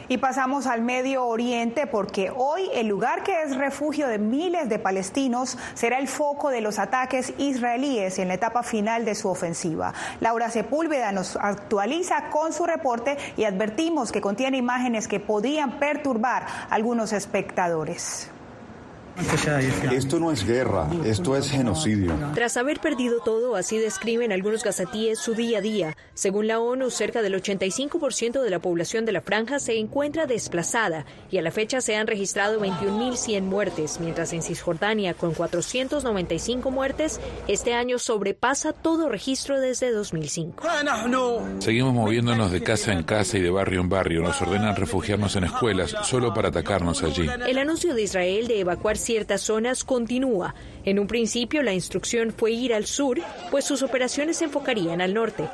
Y 0.09 0.19
pasamos 0.19 0.67
al 0.69 0.83
Medio 0.83 1.27
Oriente 1.27 1.89
porque 1.89 2.31
hoy 2.35 2.71
el 2.75 2.87
lugar 2.87 3.25
que 3.25 3.43
es 3.43 3.57
refugio 3.57 4.07
de 4.07 4.19
miles 4.19 4.69
de 4.69 4.79
palestinos 4.79 5.59
será 5.75 5.99
el 5.99 6.07
foco 6.07 6.51
de 6.51 6.61
los 6.61 6.79
ataques 6.79 7.35
israelíes 7.39 8.21
en 8.21 8.29
la 8.29 8.35
etapa 8.35 8.63
final 8.63 9.05
de 9.05 9.17
su 9.17 9.29
ofensiva. 9.29 9.95
Laura 10.21 10.49
Sepúlveda 10.51 11.11
nos 11.11 11.35
actualiza 11.37 12.31
con 12.31 12.53
su 12.53 12.67
reporte 12.67 13.17
y 13.37 13.45
advertimos 13.45 14.13
que 14.13 14.21
contiene 14.21 14.59
imágenes 14.59 15.09
que 15.09 15.19
podrían 15.19 15.81
perturbar 15.81 16.47
a 16.71 16.75
algunos 16.75 17.13
espectadores. 17.13 18.31
Esto 19.93 20.21
no 20.21 20.31
es 20.31 20.47
guerra, 20.47 20.89
esto 21.05 21.37
es 21.37 21.51
genocidio. 21.51 22.13
Tras 22.35 22.57
haber 22.57 22.81
perdido 22.81 23.21
todo, 23.21 23.57
así 23.57 23.79
describen 23.79 24.31
algunos 24.31 24.63
gazatíes 24.63 25.19
su 25.19 25.35
día 25.35 25.59
a 25.59 25.61
día. 25.63 25.97
Según 26.13 26.47
la 26.47 26.61
ONU, 26.61 26.91
cerca 26.91 27.23
del 27.23 27.35
85% 27.35 28.43
de 28.43 28.51
la 28.51 28.59
población 28.59 29.07
de 29.07 29.13
la 29.13 29.23
franja 29.23 29.59
se 29.59 29.79
encuentra 29.79 30.27
desplazada 30.27 31.07
y 31.31 31.39
a 31.39 31.43
la 31.43 31.51
fecha 31.51 31.81
se 31.81 31.97
han 31.97 32.07
registrado 32.07 32.61
21.100 32.61 33.43
muertes, 33.43 34.01
mientras 34.01 34.33
en 34.35 34.43
Cisjordania, 34.43 35.15
con 35.15 35.33
495 35.33 36.71
muertes, 36.71 37.21
este 37.49 37.73
año 37.73 37.99
sobrepasa 37.99 38.73
todo 38.73 39.09
registro 39.09 39.61
desde 39.61 39.93
2005. 39.93 40.63
Seguimos 41.61 41.95
moviéndonos 41.95 42.53
de 42.53 42.63
casa 42.63 42.93
en 42.93 43.03
casa 43.03 43.39
y 43.39 43.41
de 43.41 43.51
barrio 43.51 43.81
en 43.81 43.89
barrio. 43.89 44.23
Nos 44.23 44.41
ordenan 44.43 44.77
refugiarnos 44.77 45.37
en 45.37 45.45
escuelas 45.45 45.95
solo 46.03 46.35
para 46.35 46.49
atacarnos 46.49 47.03
allí. 47.03 47.27
El 47.47 47.59
anuncio 47.59 47.95
de 47.95 48.03
Israel 48.03 48.47
de 48.47 48.61
evacuar 48.61 48.99
ciertas 49.07 49.41
zonas 49.43 49.85
continúa. 49.85 50.55
En 50.85 50.99
un 50.99 51.07
principio 51.07 51.63
la 51.63 51.73
instrucción 51.73 52.33
fue 52.37 52.53
ir 52.53 52.75
al 52.75 52.87
sur, 52.87 53.19
pues 53.51 53.65
sus 53.65 53.83
operaciones 53.83 54.37
se 54.37 54.45
enfocarían 54.45 55.01
al 55.01 55.15
norte. 55.15 55.49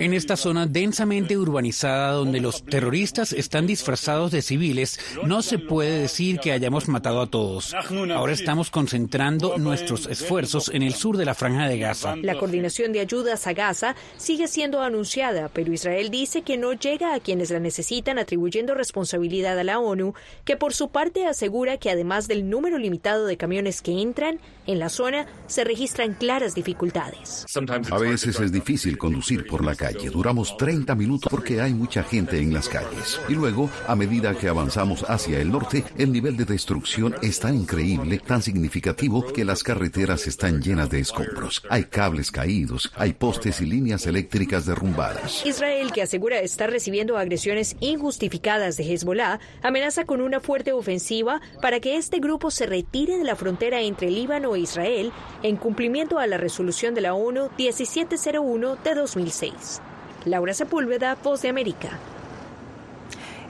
En 0.00 0.14
esta 0.14 0.36
zona 0.36 0.66
densamente 0.66 1.36
urbanizada 1.36 2.12
donde 2.12 2.40
los 2.40 2.64
terroristas 2.64 3.32
están 3.32 3.66
disfrazados 3.66 4.32
de 4.32 4.42
civiles, 4.42 4.98
no 5.24 5.42
se 5.42 5.58
puede 5.58 5.98
decir 6.00 6.38
que 6.38 6.52
hayamos 6.52 6.88
matado 6.88 7.20
a 7.20 7.26
todos. 7.28 7.74
Ahora 8.14 8.32
estamos 8.32 8.70
concentrando 8.70 9.58
nuestros 9.58 10.06
esfuerzos 10.06 10.68
en 10.68 10.82
el 10.82 10.94
sur 10.94 11.16
de 11.16 11.24
la 11.24 11.34
franja 11.34 11.68
de 11.68 11.78
Gaza. 11.78 12.16
La 12.16 12.38
coordinación 12.38 12.92
de 12.92 13.00
ayudas 13.00 13.46
a 13.46 13.52
Gaza 13.52 13.96
sigue 14.16 14.48
siendo 14.48 14.80
anunciada, 14.82 15.50
pero 15.52 15.72
Israel 15.72 16.10
dice 16.10 16.42
que 16.42 16.56
no 16.56 16.72
llega 16.72 17.14
a 17.14 17.20
quienes 17.20 17.50
la 17.50 17.60
necesitan 17.60 18.18
atribuyendo 18.18 18.74
responsabilidad 18.74 19.58
a 19.58 19.64
la 19.64 19.78
ONU, 19.78 20.14
que 20.44 20.56
por 20.56 20.74
su 20.74 20.88
parte 20.88 21.26
asegura 21.26 21.78
que 21.78 21.90
además 21.90 22.28
del 22.28 22.48
número 22.48 22.78
limitado 22.84 23.24
de 23.26 23.36
camiones 23.36 23.80
que 23.80 24.00
entran, 24.00 24.38
en 24.66 24.78
la 24.78 24.88
zona 24.88 25.26
se 25.46 25.64
registran 25.64 26.14
claras 26.14 26.54
dificultades. 26.54 27.46
A 27.90 27.98
veces 27.98 28.38
es 28.40 28.52
difícil 28.52 28.98
conducir 28.98 29.46
por 29.46 29.64
la 29.64 29.74
calle. 29.74 30.10
Duramos 30.10 30.56
30 30.56 30.94
minutos 30.94 31.30
porque 31.30 31.60
hay 31.60 31.74
mucha 31.74 32.02
gente 32.02 32.38
en 32.38 32.52
las 32.52 32.68
calles. 32.68 33.20
Y 33.28 33.34
luego, 33.34 33.70
a 33.86 33.96
medida 33.96 34.34
que 34.34 34.48
avanzamos 34.48 35.04
hacia 35.08 35.40
el 35.40 35.50
norte, 35.50 35.84
el 35.96 36.12
nivel 36.12 36.36
de 36.36 36.44
destrucción 36.44 37.14
es 37.22 37.40
tan 37.40 37.54
increíble, 37.54 38.18
tan 38.18 38.42
significativo, 38.42 39.32
que 39.32 39.44
las 39.44 39.62
carreteras 39.62 40.26
están 40.26 40.62
llenas 40.62 40.90
de 40.90 41.00
escombros. 41.00 41.62
Hay 41.70 41.84
cables 41.84 42.30
caídos, 42.30 42.92
hay 42.96 43.14
postes 43.14 43.60
y 43.60 43.66
líneas 43.66 44.06
eléctricas 44.06 44.66
derrumbadas. 44.66 45.44
Israel, 45.46 45.92
que 45.92 46.02
asegura 46.02 46.40
estar 46.40 46.70
recibiendo 46.70 47.16
agresiones 47.16 47.76
injustificadas 47.80 48.76
de 48.76 48.92
Hezbollah, 48.92 49.40
amenaza 49.62 50.04
con 50.04 50.20
una 50.20 50.40
fuerte 50.40 50.72
ofensiva 50.72 51.40
para 51.62 51.80
que 51.80 51.96
este 51.96 52.18
grupo 52.18 52.50
se 52.50 52.66
retire 52.74 53.18
de 53.18 53.22
la 53.22 53.36
frontera 53.36 53.80
entre 53.82 54.10
Líbano 54.10 54.56
e 54.56 54.58
Israel 54.58 55.12
en 55.44 55.54
cumplimiento 55.56 56.18
a 56.18 56.26
la 56.26 56.38
resolución 56.38 56.92
de 56.92 57.02
la 57.02 57.14
ONU 57.14 57.48
1701 57.56 58.76
de 58.82 58.94
2006. 58.96 59.80
Laura 60.24 60.54
Sepúlveda, 60.54 61.16
Voz 61.22 61.42
de 61.42 61.50
América. 61.50 61.90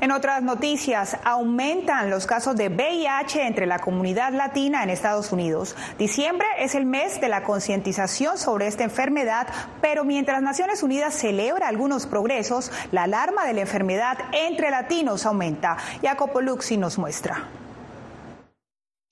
En 0.02 0.10
otras 0.10 0.42
noticias, 0.42 1.16
aumentan 1.24 2.10
los 2.10 2.26
casos 2.26 2.54
de 2.56 2.68
VIH 2.68 3.46
entre 3.46 3.64
la 3.64 3.78
comunidad 3.78 4.34
latina 4.34 4.82
en 4.82 4.90
Estados 4.90 5.32
Unidos. 5.32 5.74
Diciembre 5.98 6.46
es 6.58 6.74
el 6.74 6.84
mes 6.84 7.18
de 7.22 7.30
la 7.30 7.44
concientización 7.44 8.36
sobre 8.36 8.66
esta 8.66 8.84
enfermedad, 8.84 9.46
pero 9.80 10.04
mientras 10.04 10.42
Naciones 10.42 10.82
Unidas 10.82 11.14
celebra 11.14 11.68
algunos 11.68 12.04
progresos, 12.04 12.70
la 12.92 13.04
alarma 13.04 13.46
de 13.46 13.54
la 13.54 13.62
enfermedad 13.62 14.18
entre 14.32 14.70
latinos 14.70 15.24
aumenta. 15.24 15.78
Jacopo 16.02 16.42
Luxi 16.42 16.76
nos 16.76 16.98
muestra. 16.98 17.63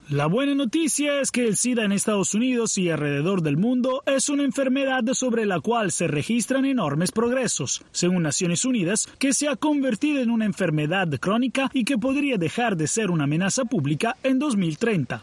La 0.09 0.27
buena 0.27 0.55
noticia 0.55 1.21
es 1.21 1.31
que 1.31 1.47
el 1.47 1.57
SIDA 1.57 1.85
en 1.85 1.93
Estados 1.93 2.35
Unidos 2.35 2.77
y 2.77 2.91
alrededor 2.91 3.41
del 3.41 3.57
mundo 3.57 4.03
es 4.05 4.29
una 4.29 4.43
enfermedad 4.43 5.05
sobre 5.15 5.47
la 5.47 5.61
cual 5.61 5.93
se 5.93 6.09
registran 6.09 6.65
enormes 6.65 7.13
progresos, 7.13 7.83
según 7.93 8.25
Naciones 8.25 8.65
Unidas, 8.65 9.09
que 9.19 9.33
se 9.33 9.49
ha 9.49 9.55
convertido 9.55 10.21
en 10.21 10.31
una 10.31 10.45
enfermedad 10.45 11.09
crónica 11.21 11.71
y 11.73 11.85
que 11.85 11.99
podría 11.99 12.37
dejar 12.37 12.77
de 12.77 12.89
ser 12.89 13.11
una 13.11 13.25
amenaza 13.25 13.65
pública 13.65 14.17
en 14.25 14.41
2030. 14.41 15.23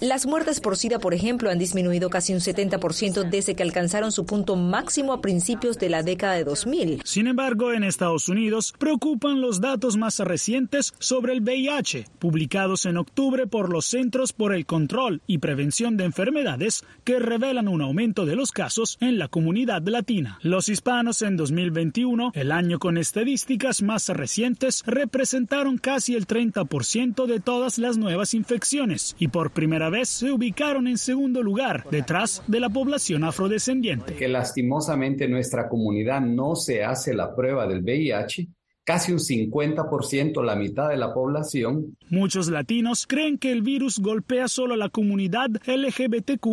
Las 0.00 0.26
muertes 0.26 0.60
por 0.60 0.78
SIDA, 0.78 0.98
por 0.98 1.12
ejemplo, 1.12 1.50
han 1.50 1.58
disminuido 1.58 2.08
casi 2.08 2.32
un 2.32 2.40
70% 2.40 3.28
desde 3.28 3.54
que 3.54 3.62
alcanzaron 3.62 4.10
su 4.10 4.24
punto 4.24 4.56
máximo 4.56 5.12
a 5.12 5.20
principios 5.20 5.78
de 5.78 5.90
la 5.90 6.02
década 6.02 6.34
de 6.34 6.44
2000. 6.44 7.02
Sin 7.04 7.26
embargo, 7.26 7.72
en 7.72 7.84
Estados 7.84 8.28
Unidos 8.30 8.74
preocupan 8.78 9.42
los 9.42 9.60
datos 9.60 9.98
más 9.98 10.18
recientes 10.20 10.94
sobre 10.98 11.34
el 11.34 11.42
VIH, 11.42 12.06
publicados 12.18 12.86
en 12.86 12.96
octubre 12.96 13.46
por 13.46 13.70
los 13.70 13.97
Centros 13.98 14.32
por 14.32 14.54
el 14.54 14.64
Control 14.64 15.22
y 15.26 15.38
Prevención 15.38 15.96
de 15.96 16.04
Enfermedades 16.04 16.84
que 17.02 17.18
revelan 17.18 17.66
un 17.66 17.82
aumento 17.82 18.26
de 18.26 18.36
los 18.36 18.52
casos 18.52 18.96
en 19.00 19.18
la 19.18 19.26
comunidad 19.26 19.82
latina. 19.82 20.38
Los 20.40 20.68
hispanos 20.68 21.20
en 21.22 21.36
2021, 21.36 22.30
el 22.36 22.52
año 22.52 22.78
con 22.78 22.96
estadísticas 22.96 23.82
más 23.82 24.08
recientes, 24.10 24.84
representaron 24.86 25.78
casi 25.78 26.14
el 26.14 26.28
30% 26.28 27.26
de 27.26 27.40
todas 27.40 27.78
las 27.78 27.98
nuevas 27.98 28.34
infecciones 28.34 29.16
y 29.18 29.26
por 29.26 29.50
primera 29.50 29.90
vez 29.90 30.08
se 30.08 30.30
ubicaron 30.30 30.86
en 30.86 30.96
segundo 30.96 31.42
lugar, 31.42 31.84
detrás 31.90 32.44
de 32.46 32.60
la 32.60 32.70
población 32.70 33.24
afrodescendiente. 33.24 34.14
Que 34.14 34.28
lastimosamente 34.28 35.26
nuestra 35.26 35.68
comunidad 35.68 36.20
no 36.20 36.54
se 36.54 36.84
hace 36.84 37.14
la 37.14 37.34
prueba 37.34 37.66
del 37.66 37.82
VIH 37.82 38.46
casi 38.88 39.12
un 39.12 39.18
50%, 39.18 40.42
la 40.42 40.56
mitad 40.56 40.88
de 40.88 40.96
la 40.96 41.12
población. 41.12 41.94
Muchos 42.08 42.48
latinos 42.48 43.06
creen 43.06 43.36
que 43.36 43.52
el 43.52 43.60
virus 43.60 43.98
golpea 43.98 44.48
solo 44.48 44.72
a 44.72 44.76
la 44.78 44.88
comunidad 44.88 45.50
LGBTQ, 45.66 46.46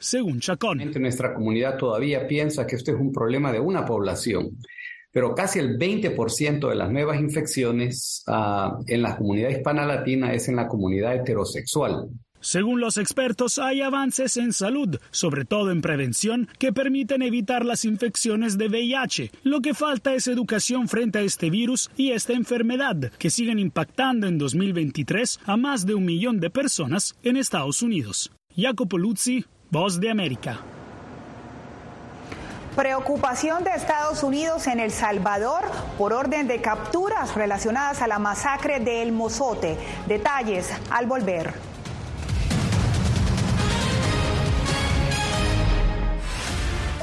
según 0.00 0.40
Chacón. 0.40 0.80
Nuestra 0.98 1.32
comunidad 1.32 1.78
todavía 1.78 2.26
piensa 2.26 2.66
que 2.66 2.74
esto 2.74 2.90
es 2.90 2.98
un 2.98 3.12
problema 3.12 3.52
de 3.52 3.60
una 3.60 3.84
población 3.84 4.58
pero 5.12 5.34
casi 5.34 5.60
el 5.60 5.78
20% 5.78 6.68
de 6.68 6.74
las 6.74 6.90
nuevas 6.90 7.18
infecciones 7.18 8.22
uh, 8.26 8.84
en 8.86 9.00
la 9.00 9.16
comunidad 9.16 9.48
hispana 9.48 9.86
latina 9.86 10.34
es 10.34 10.46
en 10.50 10.56
la 10.56 10.68
comunidad 10.68 11.14
heterosexual. 11.14 12.10
Según 12.46 12.80
los 12.80 12.96
expertos, 12.96 13.58
hay 13.58 13.82
avances 13.82 14.36
en 14.36 14.52
salud, 14.52 15.00
sobre 15.10 15.44
todo 15.44 15.72
en 15.72 15.80
prevención, 15.80 16.48
que 16.60 16.72
permiten 16.72 17.22
evitar 17.22 17.64
las 17.64 17.84
infecciones 17.84 18.56
de 18.56 18.68
VIH. 18.68 19.32
Lo 19.42 19.60
que 19.60 19.74
falta 19.74 20.14
es 20.14 20.28
educación 20.28 20.86
frente 20.86 21.18
a 21.18 21.22
este 21.22 21.50
virus 21.50 21.90
y 21.96 22.12
esta 22.12 22.34
enfermedad, 22.34 23.10
que 23.18 23.30
siguen 23.30 23.58
impactando 23.58 24.28
en 24.28 24.38
2023 24.38 25.40
a 25.44 25.56
más 25.56 25.86
de 25.86 25.96
un 25.96 26.04
millón 26.04 26.38
de 26.38 26.50
personas 26.50 27.16
en 27.24 27.36
Estados 27.36 27.82
Unidos. 27.82 28.30
Jacopo 28.56 28.96
Luzzi, 28.96 29.44
Voz 29.72 29.98
de 29.98 30.10
América. 30.10 30.60
Preocupación 32.76 33.64
de 33.64 33.70
Estados 33.70 34.22
Unidos 34.22 34.68
en 34.68 34.78
El 34.78 34.92
Salvador 34.92 35.64
por 35.98 36.12
orden 36.12 36.46
de 36.46 36.60
capturas 36.60 37.34
relacionadas 37.34 38.02
a 38.02 38.06
la 38.06 38.20
masacre 38.20 38.78
de 38.78 39.02
El 39.02 39.10
Mozote. 39.10 39.76
Detalles 40.06 40.70
al 40.90 41.06
volver. 41.06 41.75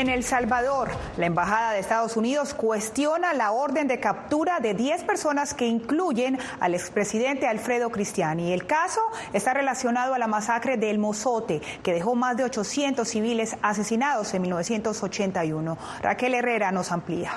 En 0.00 0.08
El 0.08 0.24
Salvador, 0.24 0.88
la 1.18 1.26
Embajada 1.26 1.72
de 1.72 1.80
Estados 1.80 2.16
Unidos 2.16 2.54
cuestiona 2.54 3.34
la 3.34 3.52
orden 3.52 3.86
de 3.86 4.00
captura 4.00 4.58
de 4.58 4.72
10 4.72 5.04
personas 5.04 5.52
que 5.52 5.66
incluyen 5.66 6.38
al 6.58 6.72
expresidente 6.72 7.46
Alfredo 7.46 7.90
Cristiani. 7.90 8.54
El 8.54 8.66
caso 8.66 9.02
está 9.34 9.52
relacionado 9.52 10.14
a 10.14 10.18
la 10.18 10.26
masacre 10.26 10.78
del 10.78 10.98
Mozote, 10.98 11.60
que 11.82 11.92
dejó 11.92 12.14
más 12.14 12.38
de 12.38 12.44
800 12.44 13.06
civiles 13.06 13.58
asesinados 13.60 14.32
en 14.32 14.40
1981. 14.40 15.76
Raquel 16.00 16.32
Herrera 16.32 16.72
nos 16.72 16.92
amplía. 16.92 17.32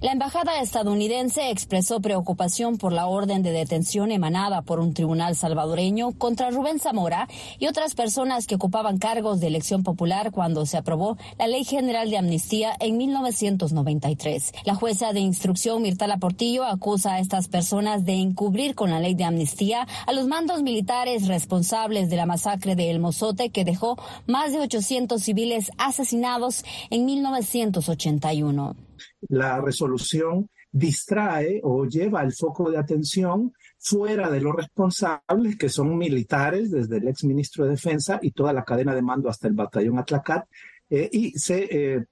La 0.00 0.12
embajada 0.12 0.62
estadounidense 0.62 1.50
expresó 1.50 2.00
preocupación 2.00 2.78
por 2.78 2.90
la 2.90 3.06
orden 3.06 3.42
de 3.42 3.50
detención 3.50 4.10
emanada 4.12 4.62
por 4.62 4.80
un 4.80 4.94
tribunal 4.94 5.36
salvadoreño 5.36 6.12
contra 6.12 6.50
Rubén 6.50 6.78
Zamora 6.78 7.28
y 7.58 7.66
otras 7.66 7.94
personas 7.94 8.46
que 8.46 8.54
ocupaban 8.54 8.96
cargos 8.96 9.40
de 9.40 9.48
elección 9.48 9.82
popular 9.82 10.30
cuando 10.30 10.64
se 10.64 10.78
aprobó 10.78 11.18
la 11.38 11.48
Ley 11.48 11.64
General 11.64 12.08
de 12.08 12.16
Amnistía 12.16 12.72
en 12.80 12.96
1993. 12.96 14.54
La 14.64 14.74
jueza 14.74 15.12
de 15.12 15.20
instrucción 15.20 15.82
Mirtala 15.82 16.16
Portillo 16.16 16.64
acusa 16.64 17.16
a 17.16 17.20
estas 17.20 17.48
personas 17.48 18.06
de 18.06 18.14
encubrir 18.14 18.74
con 18.74 18.88
la 18.88 19.00
Ley 19.00 19.14
de 19.14 19.24
Amnistía 19.24 19.86
a 20.06 20.12
los 20.14 20.26
mandos 20.26 20.62
militares 20.62 21.28
responsables 21.28 22.08
de 22.08 22.16
la 22.16 22.24
masacre 22.24 22.74
de 22.74 22.90
El 22.90 23.00
Mozote 23.00 23.50
que 23.50 23.66
dejó 23.66 23.98
más 24.26 24.52
de 24.52 24.60
800 24.60 25.22
civiles 25.22 25.70
asesinados 25.76 26.64
en 26.88 27.04
1981 27.04 28.89
la 29.28 29.60
resolución 29.60 30.48
distrae 30.72 31.60
o 31.64 31.84
lleva 31.84 32.22
el 32.22 32.32
foco 32.32 32.70
de 32.70 32.78
atención 32.78 33.52
fuera 33.78 34.30
de 34.30 34.40
los 34.40 34.54
responsables, 34.54 35.56
que 35.56 35.68
son 35.68 35.96
militares, 35.96 36.70
desde 36.70 36.98
el 36.98 37.08
ex 37.08 37.24
ministro 37.24 37.64
de 37.64 37.70
Defensa 37.70 38.18
y 38.22 38.30
toda 38.30 38.52
la 38.52 38.64
cadena 38.64 38.94
de 38.94 39.02
mando 39.02 39.28
hasta 39.28 39.48
el 39.48 39.54
batallón 39.54 39.98
Atlacat, 39.98 40.46
eh, 40.88 41.08
y 41.12 41.34
eh, 41.50 42.04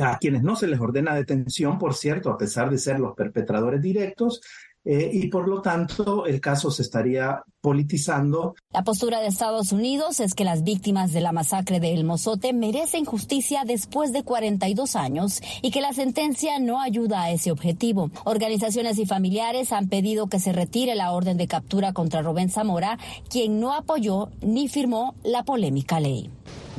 a 0.00 0.18
quienes 0.18 0.42
no 0.42 0.54
se 0.54 0.68
les 0.68 0.80
ordena 0.80 1.14
detención, 1.14 1.78
por 1.78 1.94
cierto, 1.94 2.30
a 2.30 2.38
pesar 2.38 2.70
de 2.70 2.78
ser 2.78 3.00
los 3.00 3.14
perpetradores 3.14 3.82
directos, 3.82 4.40
eh, 4.90 5.10
y 5.12 5.26
por 5.26 5.46
lo 5.46 5.60
tanto 5.60 6.24
el 6.24 6.40
caso 6.40 6.70
se 6.70 6.80
estaría 6.80 7.42
politizando. 7.60 8.54
La 8.72 8.84
postura 8.84 9.20
de 9.20 9.26
Estados 9.26 9.70
Unidos 9.70 10.18
es 10.18 10.32
que 10.32 10.44
las 10.44 10.64
víctimas 10.64 11.12
de 11.12 11.20
la 11.20 11.30
masacre 11.30 11.78
de 11.78 11.92
El 11.92 12.04
Mozote 12.04 12.54
merecen 12.54 13.04
justicia 13.04 13.64
después 13.66 14.14
de 14.14 14.22
42 14.22 14.96
años 14.96 15.42
y 15.60 15.72
que 15.72 15.82
la 15.82 15.92
sentencia 15.92 16.58
no 16.58 16.80
ayuda 16.80 17.24
a 17.24 17.30
ese 17.30 17.52
objetivo. 17.52 18.10
Organizaciones 18.24 18.98
y 18.98 19.04
familiares 19.04 19.72
han 19.72 19.90
pedido 19.90 20.28
que 20.28 20.40
se 20.40 20.54
retire 20.54 20.94
la 20.94 21.12
orden 21.12 21.36
de 21.36 21.48
captura 21.48 21.92
contra 21.92 22.22
Rubén 22.22 22.48
Zamora, 22.48 22.98
quien 23.28 23.60
no 23.60 23.74
apoyó 23.74 24.30
ni 24.40 24.68
firmó 24.68 25.16
la 25.22 25.44
polémica 25.44 26.00
ley 26.00 26.30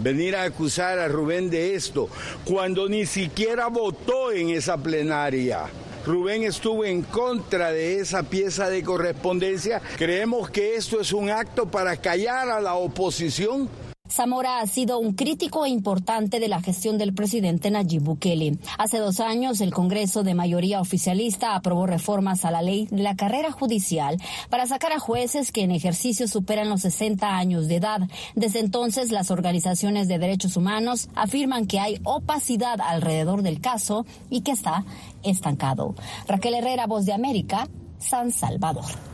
venir 0.01 0.35
a 0.35 0.43
acusar 0.43 0.97
a 0.97 1.09
Rubén 1.09 1.49
de 1.49 1.75
esto 1.75 2.07
cuando 2.45 2.87
ni 2.87 3.05
siquiera 3.05 3.67
votó 3.67 4.31
en 4.31 4.49
esa 4.49 4.77
plenaria. 4.77 5.69
Rubén 6.05 6.43
estuvo 6.43 6.85
en 6.85 7.01
contra 7.03 7.71
de 7.71 7.99
esa 7.99 8.23
pieza 8.23 8.69
de 8.69 8.83
correspondencia. 8.83 9.81
Creemos 9.97 10.49
que 10.49 10.75
esto 10.75 11.01
es 11.01 11.11
un 11.13 11.29
acto 11.29 11.67
para 11.67 11.97
callar 11.97 12.49
a 12.49 12.61
la 12.61 12.75
oposición 12.75 13.69
Zamora 14.11 14.59
ha 14.59 14.67
sido 14.67 14.97
un 14.99 15.13
crítico 15.13 15.67
importante 15.67 16.39
de 16.39 16.47
la 16.47 16.61
gestión 16.61 16.97
del 16.97 17.13
presidente 17.13 17.69
Nayib 17.69 18.01
Bukele. 18.01 18.57
Hace 18.77 18.97
dos 18.97 19.19
años, 19.19 19.61
el 19.61 19.71
Congreso 19.71 20.23
de 20.23 20.33
mayoría 20.33 20.81
oficialista 20.81 21.55
aprobó 21.55 21.85
reformas 21.85 22.43
a 22.43 22.51
la 22.51 22.61
ley 22.61 22.87
de 22.89 23.03
la 23.03 23.15
carrera 23.15 23.51
judicial 23.51 24.17
para 24.49 24.65
sacar 24.65 24.93
a 24.93 24.99
jueces 24.99 25.51
que 25.51 25.61
en 25.61 25.71
ejercicio 25.71 26.27
superan 26.27 26.69
los 26.69 26.81
60 26.81 27.37
años 27.37 27.67
de 27.67 27.75
edad. 27.75 28.01
Desde 28.35 28.59
entonces, 28.59 29.11
las 29.11 29.29
organizaciones 29.29 30.07
de 30.07 30.17
derechos 30.17 30.57
humanos 30.57 31.09
afirman 31.15 31.67
que 31.67 31.79
hay 31.79 31.99
opacidad 32.03 32.81
alrededor 32.81 33.43
del 33.43 33.61
caso 33.61 34.05
y 34.29 34.41
que 34.41 34.51
está 34.51 34.85
estancado. 35.23 35.93
Raquel 36.27 36.55
Herrera, 36.55 36.87
Voz 36.87 37.05
de 37.05 37.13
América, 37.13 37.67
San 37.99 38.31
Salvador. 38.31 39.08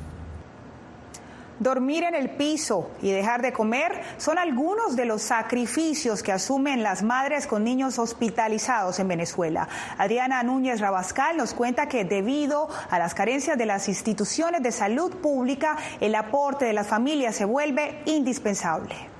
Dormir 1.60 2.04
en 2.04 2.16
el 2.16 2.32
piso 2.32 2.92
y 3.02 3.12
dejar 3.12 3.42
de 3.42 3.54
comer 3.54 4.02
son 4.18 4.38
algunos 4.38 4.96
de 4.96 5.06
los 5.06 5.22
sacrificios 5.22 6.22
que 6.22 6.34
asumen 6.34 6.84
las 6.84 7.02
madres 7.02 7.48
con 7.48 7.64
niños 7.64 7.98
hospitalizados 7.98 9.00
en 9.00 9.08
Venezuela. 9.08 9.70
Adriana 9.98 10.44
Núñez 10.44 10.82
Rabascal 10.82 11.38
nos 11.38 11.54
cuenta 11.54 11.88
que 11.88 12.04
debido 12.04 12.68
a 12.90 13.00
las 13.00 13.14
carencias 13.14 13.58
de 13.58 13.66
las 13.66 13.88
instituciones 13.88 14.64
de 14.64 14.72
salud 14.74 15.16
pública, 15.16 15.78
el 16.02 16.16
aporte 16.16 16.66
de 16.66 16.74
las 16.74 16.88
familias 16.88 17.36
se 17.36 17.46
vuelve 17.46 18.02
indispensable. 18.06 19.15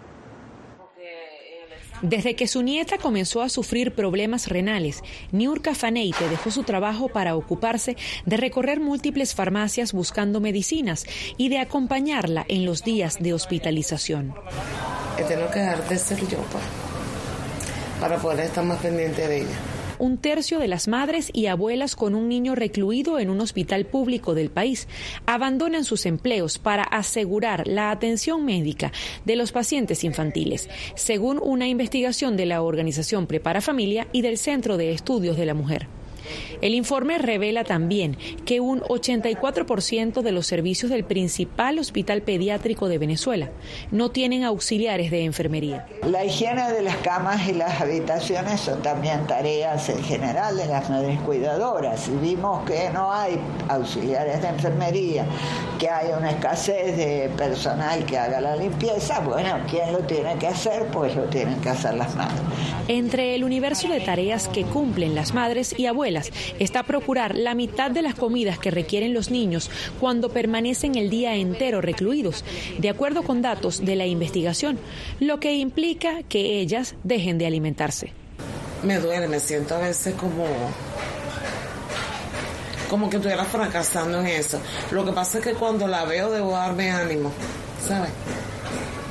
Desde 2.02 2.36
que 2.36 2.48
su 2.48 2.62
nieta 2.62 2.98
comenzó 2.98 3.42
a 3.42 3.50
sufrir 3.50 3.94
problemas 3.94 4.48
renales, 4.48 5.02
Niurka 5.32 5.76
Faneite 5.76 6.30
dejó 6.30 6.52
su 6.52 6.64
trabajo 6.64 7.08
para 7.10 7.36
ocuparse 7.36 7.96
de 8.26 8.38
recorrer 8.38 8.80
múltiples 8.80 9.34
farmacias 9.34 9.94
buscando 9.94 10.40
medicinas 10.40 11.06
y 11.38 11.50
de 11.50 11.60
acompañarla 11.60 12.46
en 12.48 12.66
los 12.66 12.84
días 12.84 13.18
de 13.20 13.34
hospitalización. 13.34 14.34
Tengo 15.28 15.50
que 15.50 15.60
dejar 15.60 15.88
de 15.88 15.98
ser 15.98 16.20
yo 16.28 16.38
para 18.00 18.18
poder 18.18 18.42
estar 18.42 18.64
más 18.64 18.80
pendiente 18.80 19.28
de 19.28 19.42
ella. 19.42 19.75
Un 20.00 20.18
tercio 20.18 20.60
de 20.60 20.68
las 20.68 20.88
madres 20.88 21.30
y 21.34 21.48
abuelas 21.48 21.96
con 21.96 22.16
un 22.16 22.30
niño 22.30 22.56
recluido 22.56 23.20
en 23.20 23.30
un 23.30 23.42
hospital 23.42 23.86
público 23.86 24.34
del 24.34 24.50
país 24.50 24.88
abandonan 25.26 25.84
sus 25.84 26.06
empleos 26.06 26.60
para 26.60 26.84
asegurar 26.84 27.68
la 27.68 27.92
atención 27.92 28.46
médica 28.46 28.92
de 29.26 29.36
los 29.36 29.52
pacientes 29.52 30.04
infantiles, 30.04 30.70
según 30.96 31.40
una 31.42 31.68
investigación 31.68 32.38
de 32.38 32.46
la 32.46 32.62
organización 32.62 33.28
Prepara 33.28 33.62
Familia 33.62 34.08
y 34.12 34.22
del 34.22 34.38
Centro 34.38 34.78
de 34.78 34.92
Estudios 34.92 35.38
de 35.38 35.46
la 35.46 35.54
Mujer. 35.54 35.88
El 36.62 36.74
informe 36.74 37.18
revela 37.18 37.64
también 37.64 38.18
que 38.46 38.60
un 38.60 38.82
84% 38.82 40.22
de 40.22 40.32
los 40.32 40.48
servicios 40.48 40.92
del 40.92 41.04
principal 41.04 41.80
hospital 41.80 42.22
pediátrico 42.22 42.88
de 42.88 42.98
Venezuela 42.98 43.52
no 43.92 44.12
tienen 44.12 44.44
auxiliares 44.44 45.12
de 45.12 45.24
enfermería. 45.24 45.88
La 46.08 46.26
higiene 46.26 46.72
de 46.72 46.82
las 46.82 46.98
camas 46.98 47.48
y 47.48 47.54
las 47.54 47.82
habitaciones 47.82 48.62
son 48.62 48.82
también 48.82 49.26
tareas 49.28 49.90
en 49.90 50.04
general 50.04 50.58
de 50.58 50.68
las 50.68 50.90
madres 50.90 51.20
cuidadoras. 51.22 52.08
Y 52.08 52.16
vimos 52.18 52.66
que 52.66 52.90
no 52.92 53.12
hay 53.12 53.40
auxiliares 53.70 54.42
de 54.42 54.48
enfermería, 54.48 55.26
que 55.80 55.90
hay 55.90 56.12
una 56.18 56.32
escasez 56.32 56.98
de 56.98 57.30
personal 57.38 58.06
que 58.06 58.18
haga 58.18 58.42
la 58.42 58.56
limpieza, 58.56 59.20
bueno, 59.20 59.58
¿quién 59.70 59.92
lo 59.92 60.00
tiene 60.00 60.36
que 60.38 60.48
hacer? 60.48 60.88
Pues 60.88 61.16
lo 61.16 61.24
tienen 61.24 61.60
que 61.62 61.70
hacer 61.70 61.94
las 61.96 62.16
madres. 62.16 62.40
Entre 62.88 63.36
el 63.36 63.44
universo 63.44 63.88
de 63.88 64.00
tareas 64.00 64.48
que 64.48 64.64
cumplen 64.64 65.16
las 65.16 65.34
madres 65.34 65.74
y 65.78 65.88
abuelas, 65.88 66.15
está 66.60 66.84
procurar 66.84 67.36
la 67.36 67.56
mitad 67.56 67.92
de 67.92 68.02
las 68.02 68.16
comidas 68.16 68.60
que 68.60 68.72
requieren 68.72 69.14
los 69.14 69.32
niños 69.32 69.70
cuando 70.00 70.30
permanecen 70.30 70.96
el 70.96 71.10
día 71.10 71.36
entero 71.36 71.82
recluidos, 71.82 72.44
de 72.78 72.90
acuerdo 72.90 73.24
con 73.24 73.42
datos 73.42 73.84
de 73.84 73.96
la 73.96 74.06
investigación, 74.06 74.80
lo 75.20 75.40
que 75.40 75.56
implica 75.56 76.24
que 76.24 76.60
ellas 76.60 76.96
dejen 77.04 77.38
de 77.38 77.48
alimentarse. 77.48 78.12
Me 78.84 79.00
duele, 79.00 79.28
me 79.28 79.40
siento 79.40 79.76
a 79.76 79.80
veces 79.80 80.14
como 80.16 80.46
como 82.90 83.10
que 83.10 83.18
estuviera 83.18 83.44
fracasando 83.46 84.20
en 84.20 84.28
eso. 84.28 84.60
Lo 84.92 85.04
que 85.04 85.12
pasa 85.12 85.40
es 85.40 85.44
que 85.44 85.54
cuando 85.54 85.88
la 85.88 86.06
veo 86.06 86.32
debo 86.32 86.52
darme 86.52 86.92
ánimo, 86.92 87.32
¿sabes? 87.86 88.12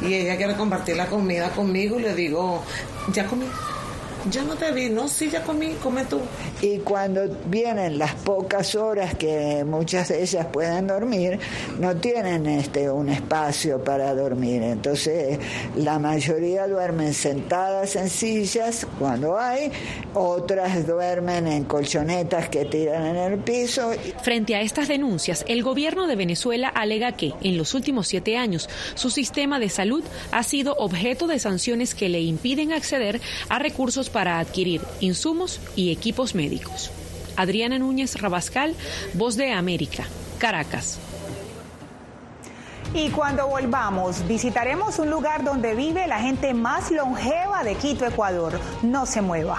Y 0.01 0.15
ella 0.15 0.37
quiere 0.37 0.55
compartir 0.55 0.97
la 0.97 1.07
comida 1.07 1.51
conmigo 1.51 1.99
y 1.99 2.03
le 2.03 2.15
digo, 2.15 2.63
ya 3.13 3.27
comí 3.27 3.47
ya 4.31 4.43
no 4.45 4.55
te 4.57 4.73
vi, 4.73 4.89
no, 4.89 5.09
sí, 5.09 5.31
ya 5.31 5.43
comí, 5.43 5.75
come 5.83 6.05
tú. 6.05 6.21
Y 6.63 6.79
cuando 6.79 7.29
vienen 7.47 7.99
las 7.99 8.15
pocas 8.15 8.75
horas 8.75 9.15
que 9.15 9.65
muchas 9.65 10.09
de 10.09 10.23
ellas 10.23 10.47
pueden 10.47 10.87
dormir, 10.87 11.39
no 11.79 11.97
tienen 11.97 12.47
este 12.47 12.91
un 12.91 13.09
espacio 13.09 13.83
para 13.83 14.15
dormir. 14.15 14.63
Entonces, 14.63 15.39
la 15.77 15.99
mayoría 15.99 16.67
duermen 16.67 17.13
sentadas 17.13 17.97
en 17.97 18.09
sillas 18.09 18.87
cuando 18.99 19.39
hay, 19.39 19.71
otras 20.15 20.87
duermen 20.87 21.47
en 21.47 21.65
colchonetas 21.65 22.49
que 22.49 22.65
tiran 22.65 23.07
en 23.07 23.17
el 23.17 23.39
piso. 23.39 23.93
Frente 24.23 24.55
a 24.55 24.61
estas 24.61 24.89
denuncias, 24.89 25.45
el 25.49 25.63
gobierno 25.63 26.07
de 26.07 26.17
Venezuela 26.17 26.69
alega 26.69 27.13
que 27.13 27.33
en 27.43 27.59
los 27.59 27.75
últimos 27.75 28.09
siete 28.09 28.37
años 28.37 28.69
su 28.95 29.11
sistema 29.11 29.59
de 29.59 29.69
salud 29.69 30.05
ha 30.31 30.43
sido 30.43 30.75
objeto 30.79 31.27
de 31.27 31.39
sanciones 31.39 31.95
que 31.95 32.09
le 32.09 32.21
impiden 32.21 32.73
acceder 32.73 33.21
a 33.49 33.59
recursos 33.59 34.11
para 34.15 34.39
adquirir 34.39 34.81
insumos 35.01 35.61
y 35.75 35.91
equipos 35.91 36.37
médicos. 36.37 36.93
Adriana 37.37 37.81
Núñez 37.81 38.15
Rabascal, 38.15 38.77
Voz 39.13 39.35
de 39.35 39.53
América, 39.53 40.05
Caracas. 40.39 41.01
Y 42.95 43.11
cuando 43.11 43.49
volvamos, 43.49 44.25
visitaremos 44.29 45.01
un 45.01 45.11
lugar 45.11 45.43
donde 45.43 45.75
vive 45.75 46.07
la 46.07 46.21
gente 46.21 46.55
más 46.55 46.93
longeva 46.93 47.65
de 47.65 47.75
Quito, 47.75 48.07
Ecuador. 48.07 48.61
No 48.85 49.05
se 49.05 49.21
mueva. 49.21 49.59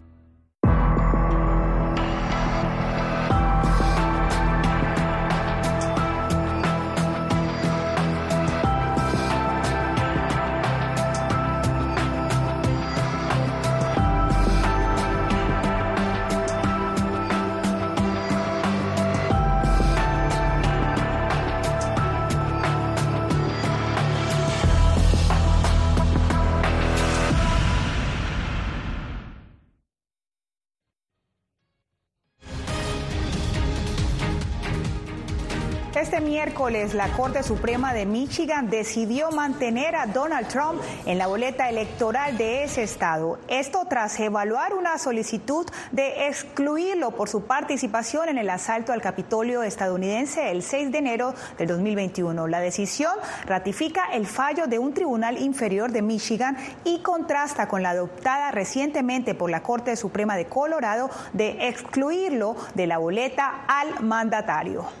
Miércoles, 36.21 36.93
la 36.93 37.09
Corte 37.09 37.43
Suprema 37.43 37.93
de 37.93 38.05
Michigan 38.05 38.69
decidió 38.69 39.31
mantener 39.31 39.95
a 39.95 40.05
Donald 40.05 40.47
Trump 40.47 40.81
en 41.05 41.17
la 41.17 41.27
boleta 41.27 41.69
electoral 41.69 42.37
de 42.37 42.63
ese 42.63 42.83
estado. 42.83 43.39
Esto 43.47 43.85
tras 43.89 44.19
evaluar 44.19 44.73
una 44.73 44.97
solicitud 44.97 45.65
de 45.91 46.27
excluirlo 46.27 47.11
por 47.11 47.29
su 47.29 47.43
participación 47.43 48.29
en 48.29 48.37
el 48.37 48.49
asalto 48.49 48.93
al 48.93 49.01
Capitolio 49.01 49.63
estadounidense 49.63 50.51
el 50.51 50.63
6 50.63 50.91
de 50.91 50.97
enero 50.97 51.33
del 51.57 51.67
2021. 51.67 52.47
La 52.47 52.59
decisión 52.59 53.13
ratifica 53.45 54.05
el 54.13 54.27
fallo 54.27 54.67
de 54.67 54.79
un 54.79 54.93
tribunal 54.93 55.37
inferior 55.41 55.91
de 55.91 56.01
Michigan 56.01 56.57
y 56.83 56.99
contrasta 56.99 57.67
con 57.67 57.83
la 57.83 57.91
adoptada 57.91 58.51
recientemente 58.51 59.33
por 59.35 59.49
la 59.49 59.63
Corte 59.63 59.95
Suprema 59.95 60.35
de 60.35 60.45
Colorado 60.45 61.09
de 61.33 61.67
excluirlo 61.67 62.55
de 62.75 62.87
la 62.87 62.97
boleta 62.97 63.65
al 63.67 64.01
mandatario. 64.03 65.00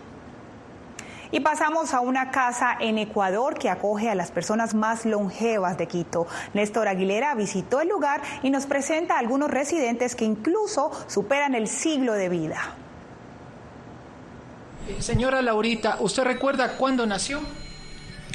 Y 1.31 1.39
pasamos 1.39 1.93
a 1.93 2.01
una 2.01 2.31
casa 2.31 2.75
en 2.79 2.97
Ecuador 2.97 3.57
que 3.57 3.69
acoge 3.69 4.09
a 4.09 4.15
las 4.15 4.31
personas 4.31 4.73
más 4.73 5.05
longevas 5.05 5.77
de 5.77 5.87
Quito. 5.87 6.27
Néstor 6.53 6.87
Aguilera 6.87 7.33
visitó 7.35 7.79
el 7.79 7.87
lugar 7.87 8.21
y 8.43 8.49
nos 8.49 8.65
presenta 8.65 9.15
a 9.15 9.19
algunos 9.19 9.49
residentes 9.49 10.15
que 10.15 10.25
incluso 10.25 10.91
superan 11.07 11.55
el 11.55 11.67
siglo 11.67 12.13
de 12.13 12.29
vida. 12.29 12.75
Señora 14.99 15.41
Laurita, 15.41 15.97
¿usted 15.99 16.23
recuerda 16.23 16.75
cuándo 16.75 17.05
nació? 17.05 17.39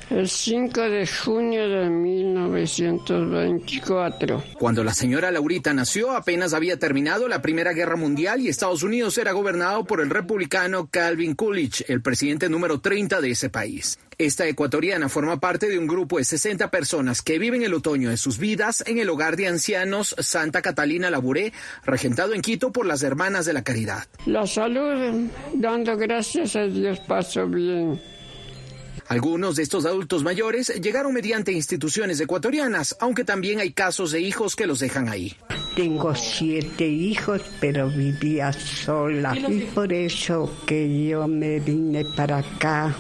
El 0.09 0.29
5 0.29 0.83
de 0.83 1.05
junio 1.05 1.69
de 1.69 1.91
1924. 1.91 4.45
Cuando 4.57 4.85
la 4.85 4.95
señora 4.95 5.33
Laurita 5.33 5.75
nació, 5.75 6.13
apenas 6.13 6.55
había 6.55 6.79
terminado 6.79 7.27
la 7.27 7.43
Primera 7.43 7.73
Guerra 7.73 7.97
Mundial 7.97 8.41
y 8.41 8.47
Estados 8.49 8.85
Unidos 8.85 9.19
era 9.19 9.33
gobernado 9.33 9.85
por 9.85 10.01
el 10.01 10.11
republicano 10.11 10.89
Calvin 10.89 11.35
Coolidge, 11.35 11.87
el 11.89 12.03
presidente 12.03 12.49
número 12.49 12.81
30 12.81 13.21
de 13.21 13.33
ese 13.33 13.51
país. 13.51 13.99
Esta 14.17 14.47
ecuatoriana 14.47 15.09
forma 15.09 15.41
parte 15.41 15.69
de 15.69 15.77
un 15.77 15.89
grupo 15.89 16.19
de 16.19 16.25
60 16.25 16.71
personas 16.71 17.21
que 17.21 17.41
viven 17.41 17.65
el 17.65 17.75
otoño 17.75 18.09
de 18.09 18.17
sus 18.17 18.39
vidas 18.39 18.85
en 18.87 18.99
el 18.99 19.11
hogar 19.11 19.37
de 19.37 19.49
ancianos 19.49 20.15
Santa 20.21 20.63
Catalina 20.63 21.11
Laburé, 21.11 21.53
regentado 21.85 22.33
en 22.33 22.43
Quito 22.43 22.71
por 22.71 22.87
las 22.87 23.03
Hermanas 23.03 23.45
de 23.45 23.55
la 23.55 23.65
Caridad. 23.65 24.05
La 24.25 24.47
salud, 24.47 25.27
dando 25.53 25.97
gracias 25.97 26.55
a 26.55 26.63
Dios, 26.63 27.01
paso 27.01 27.49
bien. 27.49 28.01
Algunos 29.09 29.57
de 29.57 29.63
estos 29.63 29.87
adultos 29.87 30.25
mayores 30.25 30.69
llegaron 30.81 31.13
mediante 31.13 31.53
instituciones 31.53 32.21
ecuatorianas, 32.21 32.97
aunque 32.99 33.25
también 33.25 33.61
hay 33.61 33.73
casos 33.73 34.11
de 34.11 34.21
hijos 34.21 34.57
que 34.57 34.67
los 34.67 34.81
dejan 34.81 35.09
ahí. 35.09 35.37
Tengo 35.77 36.15
siete 36.15 36.87
hijos, 36.87 37.43
pero 37.61 37.89
vivía 37.89 38.53
sola 38.53 39.37
y 39.37 39.61
por 39.75 39.93
eso 39.93 40.51
que 40.67 41.09
yo 41.09 41.29
me 41.29 41.61
vine 41.61 42.05
para 42.17 42.39
acá. 42.39 42.97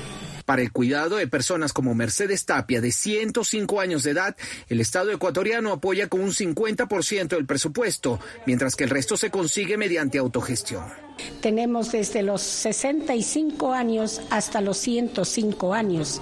Para 0.46 0.62
el 0.62 0.70
cuidado 0.70 1.16
de 1.16 1.26
personas 1.26 1.72
como 1.72 1.96
Mercedes 1.96 2.46
Tapia, 2.46 2.80
de 2.80 2.92
105 2.92 3.80
años 3.80 4.04
de 4.04 4.12
edad, 4.12 4.36
el 4.68 4.80
Estado 4.80 5.10
ecuatoriano 5.10 5.72
apoya 5.72 6.08
con 6.08 6.20
un 6.20 6.30
50% 6.30 7.28
del 7.30 7.46
presupuesto, 7.46 8.20
mientras 8.46 8.76
que 8.76 8.84
el 8.84 8.90
resto 8.90 9.16
se 9.16 9.30
consigue 9.30 9.76
mediante 9.76 10.18
autogestión. 10.18 10.84
Tenemos 11.40 11.90
desde 11.90 12.22
los 12.22 12.42
65 12.42 13.72
años 13.72 14.20
hasta 14.30 14.60
los 14.60 14.76
105 14.78 15.74
años, 15.74 16.20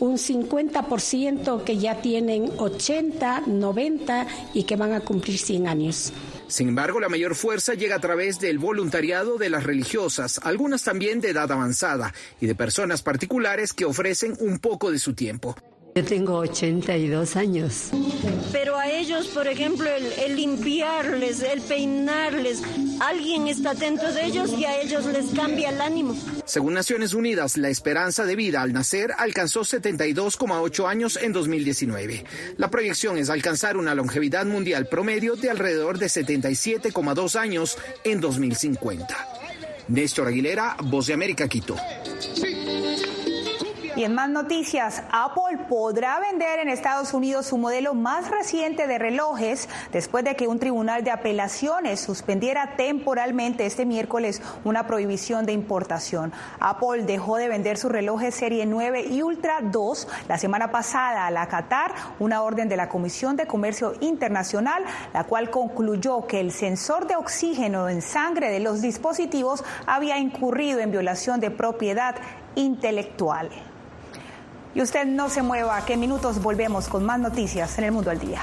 un 0.00 0.16
50% 0.16 1.62
que 1.64 1.76
ya 1.76 2.00
tienen 2.00 2.50
80, 2.56 3.42
90 3.46 4.26
y 4.54 4.62
que 4.62 4.76
van 4.76 4.94
a 4.94 5.00
cumplir 5.00 5.36
100 5.36 5.68
años. 5.68 6.12
Sin 6.48 6.68
embargo, 6.68 6.98
la 6.98 7.10
mayor 7.10 7.34
fuerza 7.34 7.74
llega 7.74 7.96
a 7.96 8.00
través 8.00 8.40
del 8.40 8.58
voluntariado 8.58 9.36
de 9.36 9.50
las 9.50 9.64
religiosas, 9.64 10.40
algunas 10.42 10.82
también 10.82 11.20
de 11.20 11.30
edad 11.30 11.52
avanzada, 11.52 12.14
y 12.40 12.46
de 12.46 12.54
personas 12.54 13.02
particulares 13.02 13.74
que 13.74 13.84
ofrecen 13.84 14.34
un 14.40 14.58
poco 14.58 14.90
de 14.90 14.98
su 14.98 15.12
tiempo. 15.12 15.54
Yo 15.98 16.04
tengo 16.04 16.36
82 16.36 17.34
años. 17.34 17.90
Pero 18.52 18.76
a 18.76 18.88
ellos, 18.88 19.26
por 19.26 19.48
ejemplo, 19.48 19.90
el, 19.90 20.36
limpiarles, 20.36 21.42
el 21.42 21.60
peinarles, 21.60 22.62
alguien 23.00 23.48
está 23.48 23.72
atento 23.72 24.12
de 24.12 24.26
ellos 24.26 24.52
y 24.56 24.64
a 24.64 24.80
ellos 24.80 25.06
les 25.06 25.30
cambia 25.30 25.70
el 25.70 25.80
ánimo. 25.80 26.16
Según 26.44 26.74
Naciones 26.74 27.14
Unidas, 27.14 27.56
la 27.56 27.68
esperanza 27.68 28.24
de 28.26 28.36
vida 28.36 28.62
al 28.62 28.72
nacer 28.72 29.10
alcanzó 29.18 29.62
72,8 29.62 30.88
años 30.88 31.18
en 31.20 31.32
2019. 31.32 32.24
La 32.58 32.70
proyección 32.70 33.18
es 33.18 33.28
alcanzar 33.28 33.76
una 33.76 33.96
longevidad 33.96 34.46
mundial 34.46 34.86
promedio 34.86 35.34
de 35.34 35.50
alrededor 35.50 35.98
de 35.98 36.06
77,2 36.06 37.34
años 37.34 37.76
en 38.04 38.20
2050. 38.20 39.16
Néstor 39.88 40.28
Aguilera, 40.28 40.76
Voz 40.80 41.08
de 41.08 41.14
América, 41.14 41.48
Quito. 41.48 41.74
Y 43.98 44.04
en 44.04 44.14
más 44.14 44.30
noticias, 44.30 45.02
Apple 45.10 45.66
podrá 45.68 46.20
vender 46.20 46.60
en 46.60 46.68
Estados 46.68 47.12
Unidos 47.14 47.46
su 47.46 47.58
modelo 47.58 47.94
más 47.94 48.30
reciente 48.30 48.86
de 48.86 48.96
relojes 48.96 49.68
después 49.90 50.22
de 50.22 50.36
que 50.36 50.46
un 50.46 50.60
tribunal 50.60 51.02
de 51.02 51.10
apelaciones 51.10 51.98
suspendiera 51.98 52.76
temporalmente 52.76 53.66
este 53.66 53.86
miércoles 53.86 54.40
una 54.62 54.86
prohibición 54.86 55.46
de 55.46 55.52
importación. 55.52 56.32
Apple 56.60 57.06
dejó 57.06 57.38
de 57.38 57.48
vender 57.48 57.76
sus 57.76 57.90
relojes 57.90 58.36
Serie 58.36 58.66
9 58.66 59.06
y 59.10 59.22
Ultra 59.22 59.58
2 59.62 60.06
la 60.28 60.38
semana 60.38 60.70
pasada 60.70 61.26
a 61.26 61.32
la 61.32 61.48
Qatar, 61.48 61.92
una 62.20 62.42
orden 62.42 62.68
de 62.68 62.76
la 62.76 62.88
Comisión 62.88 63.34
de 63.34 63.48
Comercio 63.48 63.94
Internacional, 63.98 64.84
la 65.12 65.24
cual 65.24 65.50
concluyó 65.50 66.24
que 66.28 66.38
el 66.38 66.52
sensor 66.52 67.08
de 67.08 67.16
oxígeno 67.16 67.88
en 67.88 68.00
sangre 68.00 68.48
de 68.52 68.60
los 68.60 68.80
dispositivos 68.80 69.64
había 69.88 70.18
incurrido 70.18 70.78
en 70.78 70.92
violación 70.92 71.40
de 71.40 71.50
propiedad 71.50 72.14
intelectual. 72.54 73.50
Y 74.74 74.82
usted 74.82 75.06
no 75.06 75.28
se 75.28 75.42
mueva, 75.42 75.84
que 75.84 75.94
en 75.94 76.00
minutos 76.00 76.42
volvemos 76.42 76.88
con 76.88 77.04
más 77.04 77.18
noticias 77.18 77.78
en 77.78 77.84
el 77.84 77.92
mundo 77.92 78.10
al 78.10 78.18
día. 78.18 78.42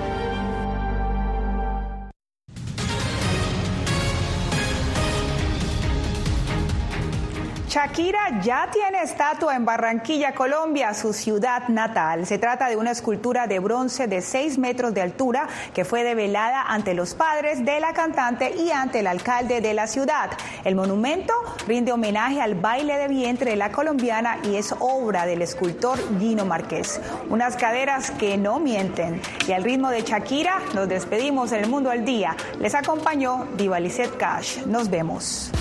Shakira 7.71 8.41
ya 8.43 8.67
tiene 8.69 9.01
estatua 9.01 9.55
en 9.55 9.63
Barranquilla, 9.63 10.33
Colombia, 10.33 10.93
su 10.93 11.13
ciudad 11.13 11.69
natal. 11.69 12.25
Se 12.25 12.37
trata 12.37 12.67
de 12.67 12.75
una 12.75 12.91
escultura 12.91 13.47
de 13.47 13.59
bronce 13.59 14.07
de 14.07 14.21
6 14.21 14.57
metros 14.57 14.93
de 14.93 15.01
altura 15.01 15.47
que 15.73 15.85
fue 15.85 16.03
develada 16.03 16.63
ante 16.63 16.93
los 16.93 17.13
padres 17.13 17.63
de 17.63 17.79
la 17.79 17.93
cantante 17.93 18.53
y 18.57 18.71
ante 18.71 18.99
el 18.99 19.07
alcalde 19.07 19.61
de 19.61 19.73
la 19.73 19.87
ciudad. 19.87 20.31
El 20.65 20.75
monumento 20.75 21.33
rinde 21.65 21.93
homenaje 21.93 22.41
al 22.41 22.55
baile 22.55 22.97
de 22.97 23.07
vientre 23.07 23.51
de 23.51 23.55
la 23.55 23.71
colombiana 23.71 24.39
y 24.43 24.57
es 24.57 24.75
obra 24.77 25.25
del 25.25 25.41
escultor 25.41 25.97
Gino 26.19 26.43
Márquez. 26.43 26.99
Unas 27.29 27.55
caderas 27.55 28.11
que 28.11 28.37
no 28.37 28.59
mienten. 28.59 29.21
Y 29.47 29.53
al 29.53 29.63
ritmo 29.63 29.91
de 29.91 30.01
Shakira 30.01 30.59
nos 30.75 30.89
despedimos 30.89 31.53
en 31.53 31.63
el 31.63 31.69
mundo 31.69 31.89
al 31.89 32.03
día. 32.03 32.35
Les 32.59 32.75
acompañó 32.75 33.47
Diva 33.55 33.77
Cash. 34.19 34.65
Nos 34.65 34.89
vemos. 34.89 35.53